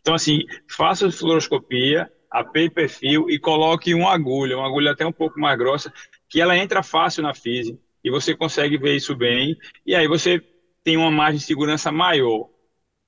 Então, 0.00 0.14
assim, 0.14 0.40
faça 0.68 1.06
a 1.06 1.10
fluoroscopia, 1.10 2.10
apeie 2.30 2.70
perfil 2.70 3.28
e 3.28 3.38
coloque 3.38 3.94
uma 3.94 4.12
agulha, 4.12 4.56
uma 4.56 4.66
agulha 4.66 4.92
até 4.92 5.04
um 5.04 5.12
pouco 5.12 5.40
mais 5.40 5.58
grossa, 5.58 5.92
que 6.28 6.40
ela 6.40 6.56
entra 6.56 6.82
fácil 6.82 7.22
na 7.22 7.34
física 7.34 7.78
e 8.02 8.10
você 8.10 8.34
consegue 8.34 8.78
ver 8.78 8.96
isso 8.96 9.14
bem, 9.14 9.56
e 9.84 9.94
aí 9.94 10.06
você 10.06 10.42
tem 10.82 10.96
uma 10.96 11.10
margem 11.10 11.38
de 11.38 11.44
segurança 11.44 11.92
maior. 11.92 12.48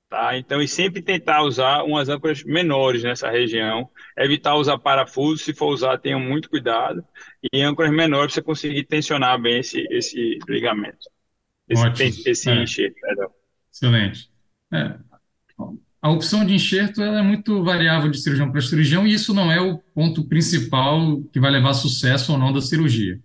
Tá? 0.09 0.37
Então, 0.37 0.61
e 0.61 0.67
sempre 0.67 1.01
tentar 1.01 1.41
usar 1.41 1.81
umas 1.83 2.07
âncoras 2.07 2.43
menores 2.43 3.01
nessa 3.01 3.31
região, 3.31 3.89
evitar 4.15 4.55
usar 4.55 4.77
parafuso, 4.77 5.43
se 5.43 5.55
for 5.55 5.73
usar, 5.73 5.97
tenham 5.97 6.19
muito 6.19 6.51
cuidado, 6.51 7.03
e 7.51 7.61
âncoras 7.61 7.91
menores 7.91 8.33
para 8.33 8.35
você 8.35 8.41
conseguir 8.43 8.83
tensionar 8.83 9.41
bem 9.41 9.59
esse, 9.59 9.87
esse 9.89 10.37
ligamento, 10.47 11.09
esse, 11.67 11.87
Ótimo. 11.87 12.23
esse 12.27 12.49
é. 12.51 12.61
enxerto. 12.61 12.93
Perdão. 13.01 13.31
Excelente. 13.71 14.29
É. 14.71 15.12
A 16.03 16.11
opção 16.11 16.45
de 16.45 16.53
enxerto 16.53 17.01
é 17.01 17.21
muito 17.21 17.63
variável 17.63 18.11
de 18.11 18.19
cirurgião 18.19 18.51
para 18.51 18.59
cirurgião, 18.59 19.07
e 19.07 19.13
isso 19.13 19.33
não 19.33 19.49
é 19.49 19.61
o 19.61 19.77
ponto 19.77 20.25
principal 20.25 21.21
que 21.31 21.39
vai 21.39 21.49
levar 21.49 21.73
sucesso 21.73 22.33
ou 22.33 22.37
não 22.37 22.51
da 22.51 22.59
cirurgia. 22.59 23.21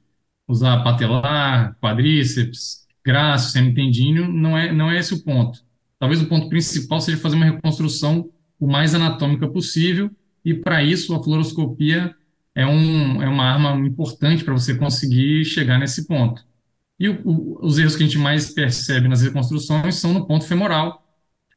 Usar 0.46 0.84
patelar, 0.84 1.76
quadríceps, 1.82 2.86
graço, 3.04 3.50
semitendíneo, 3.50 4.28
não 4.28 4.56
é, 4.56 4.72
não 4.72 4.88
é 4.90 4.98
esse 4.98 5.12
o 5.12 5.24
ponto 5.24 5.66
Talvez 5.98 6.22
o 6.22 6.26
ponto 6.26 6.48
principal 6.48 7.00
seja 7.00 7.18
fazer 7.18 7.34
uma 7.34 7.46
reconstrução 7.46 8.30
o 8.60 8.68
mais 8.68 8.94
anatômica 8.94 9.48
possível, 9.48 10.08
e 10.44 10.54
para 10.54 10.80
isso 10.80 11.12
a 11.16 11.22
fluoroscopia 11.22 12.14
é, 12.54 12.64
um, 12.64 13.20
é 13.20 13.28
uma 13.28 13.44
arma 13.44 13.74
importante 13.84 14.44
para 14.44 14.54
você 14.54 14.76
conseguir 14.76 15.44
chegar 15.44 15.80
nesse 15.80 16.06
ponto. 16.06 16.46
E 16.98 17.08
o, 17.08 17.20
o, 17.24 17.66
os 17.66 17.76
erros 17.76 17.96
que 17.96 18.04
a 18.04 18.06
gente 18.06 18.18
mais 18.18 18.50
percebe 18.52 19.08
nas 19.08 19.22
reconstruções 19.22 19.96
são 19.96 20.12
no 20.12 20.26
ponto 20.26 20.44
femoral, 20.44 21.07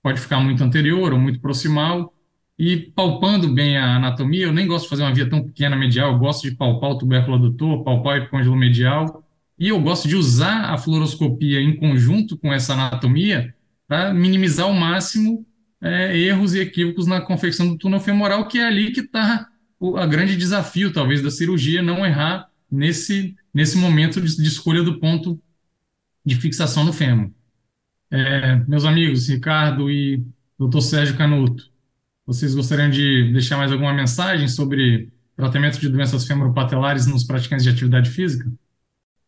pode 0.02 0.20
ficar 0.20 0.40
muito 0.40 0.64
anterior 0.64 1.14
ou 1.14 1.20
muito 1.20 1.40
proximal, 1.40 2.14
e 2.58 2.78
palpando 2.78 3.52
bem 3.52 3.78
a 3.78 3.96
anatomia, 3.96 4.46
eu 4.46 4.54
nem 4.54 4.68
gosto 4.68 4.84
de 4.84 4.90
fazer 4.90 5.04
uma 5.04 5.14
via 5.14 5.30
tão 5.30 5.44
pequena 5.44 5.76
medial, 5.76 6.14
eu 6.14 6.20
gosto 6.20 6.48
de 6.48 6.56
palpar 6.56 6.92
o 6.92 6.98
tubérculo 6.98 7.38
adutor, 7.38 7.84
palpar 7.84 8.14
o 8.14 8.18
epicôndilo 8.18 8.56
medial, 8.56 9.24
e 9.58 9.70
eu 9.70 9.80
gosto 9.80 10.08
de 10.08 10.16
usar 10.16 10.72
a 10.72 10.78
fluoroscopia 10.78 11.60
em 11.60 11.76
conjunto 11.76 12.38
com 12.38 12.54
essa 12.54 12.74
anatomia 12.74 13.54
para 13.88 14.14
minimizar 14.14 14.68
ao 14.68 14.74
máximo 14.74 15.46
é, 15.82 16.18
erros 16.18 16.54
e 16.54 16.60
equívocos 16.60 17.08
na 17.08 17.22
confecção 17.22 17.68
do 17.68 17.78
túnel 17.78 18.00
femoral, 18.00 18.48
que 18.48 18.60
é 18.60 18.68
ali 18.68 18.92
que 18.92 19.02
está 19.02 19.48
o 19.80 19.98
a 19.98 20.06
grande 20.06 20.38
desafio, 20.38 20.94
talvez, 20.94 21.24
da 21.24 21.32
cirurgia, 21.32 21.82
não 21.82 22.06
errar 22.06 22.48
nesse, 22.72 23.36
nesse 23.52 23.78
momento 23.78 24.22
de, 24.22 24.38
de 24.38 24.48
escolha 24.48 24.84
do 24.84 25.00
ponto 25.00 25.42
de 26.24 26.36
fixação 26.36 26.84
no 26.84 26.94
fêmur. 26.94 27.32
É, 28.12 28.56
meus 28.68 28.84
amigos, 28.84 29.30
Ricardo 29.30 29.90
e 29.90 30.22
Dr. 30.60 30.82
Sérgio 30.82 31.18
Canuto, 31.18 31.72
vocês 32.26 32.54
gostariam 32.54 32.90
de 32.90 33.32
deixar 33.32 33.58
mais 33.58 33.72
alguma 33.72 33.94
mensagem 33.94 34.50
sobre 34.50 35.10
tratamento 35.36 35.80
de 35.80 35.88
doenças 35.88 36.26
femoropatelares 36.26 37.08
nos 37.08 37.24
praticantes 37.24 37.64
de 37.64 37.72
atividade 37.72 38.10
física? 38.10 38.52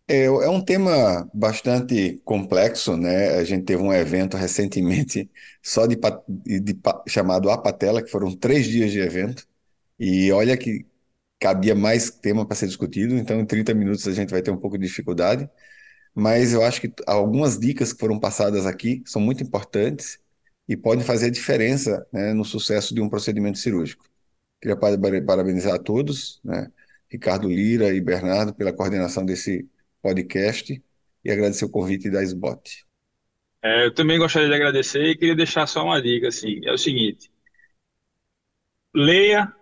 É, 0.06 0.26
é 0.26 0.50
um 0.50 0.62
tema 0.62 1.30
bastante 1.34 2.22
complexo, 2.26 2.98
né? 2.98 3.38
A 3.38 3.44
gente 3.46 3.64
teve 3.64 3.82
um 3.82 3.94
evento 3.94 4.36
recentemente 4.36 5.32
só 5.64 5.88
de, 5.88 5.98
de, 6.28 6.60
de 6.60 6.80
chamado 7.08 7.50
A 7.50 7.58
Patela, 7.58 8.04
que 8.04 8.12
foram 8.12 8.36
três 8.36 8.68
dias 8.68 8.92
de 8.92 9.00
evento, 9.00 9.48
e 9.98 10.30
olha 10.32 10.58
que 10.58 10.86
cabia 11.40 11.74
mais 11.74 12.10
tema 12.10 12.46
para 12.46 12.56
ser 12.56 12.68
discutido, 12.68 13.16
então 13.16 13.40
em 13.40 13.46
30 13.46 13.74
minutos 13.74 14.08
a 14.08 14.14
gente 14.14 14.30
vai 14.30 14.42
ter 14.42 14.52
um 14.52 14.58
pouco 14.58 14.78
de 14.78 14.88
dificuldade, 14.88 15.50
mas 16.14 16.54
eu 16.54 16.64
acho 16.64 16.82
que 16.82 16.94
algumas 17.08 17.58
dicas 17.58 17.92
que 17.92 18.00
foram 18.00 18.20
passadas 18.20 18.66
aqui 18.66 19.02
são 19.06 19.22
muito 19.22 19.44
importantes 19.44 20.20
e 20.68 20.78
podem 20.78 21.04
fazer 21.04 21.28
a 21.28 21.32
diferença 21.32 22.06
né, 22.12 22.34
no 22.34 22.46
sucesso 22.46 22.94
de 22.94 23.02
um 23.02 23.10
procedimento 23.10 23.58
cirúrgico. 23.58 24.06
Queria 24.62 24.78
parabenizar 24.78 25.76
a 25.76 25.80
todos, 25.80 26.40
né? 26.44 26.72
Ricardo 27.10 27.48
Lira 27.48 27.94
e 27.94 28.02
Bernardo 28.02 28.54
pela 28.54 28.74
coordenação 28.74 29.26
desse 29.26 29.68
podcast 30.02 30.82
e 31.24 31.32
agradecer 31.32 31.66
o 31.66 31.70
convite 31.70 32.10
da 32.10 32.24
SBOT. 32.24 32.86
É, 33.62 33.86
eu 33.86 33.94
também 33.94 34.18
gostaria 34.18 34.48
de 34.48 34.56
agradecer 34.56 35.04
e 35.04 35.18
queria 35.18 35.36
deixar 35.36 35.68
só 35.68 35.84
uma 35.84 36.02
dica, 36.02 36.30
assim, 36.30 36.60
é 36.66 36.74
o 36.74 36.78
seguinte, 36.78 37.32
leia 38.94 39.54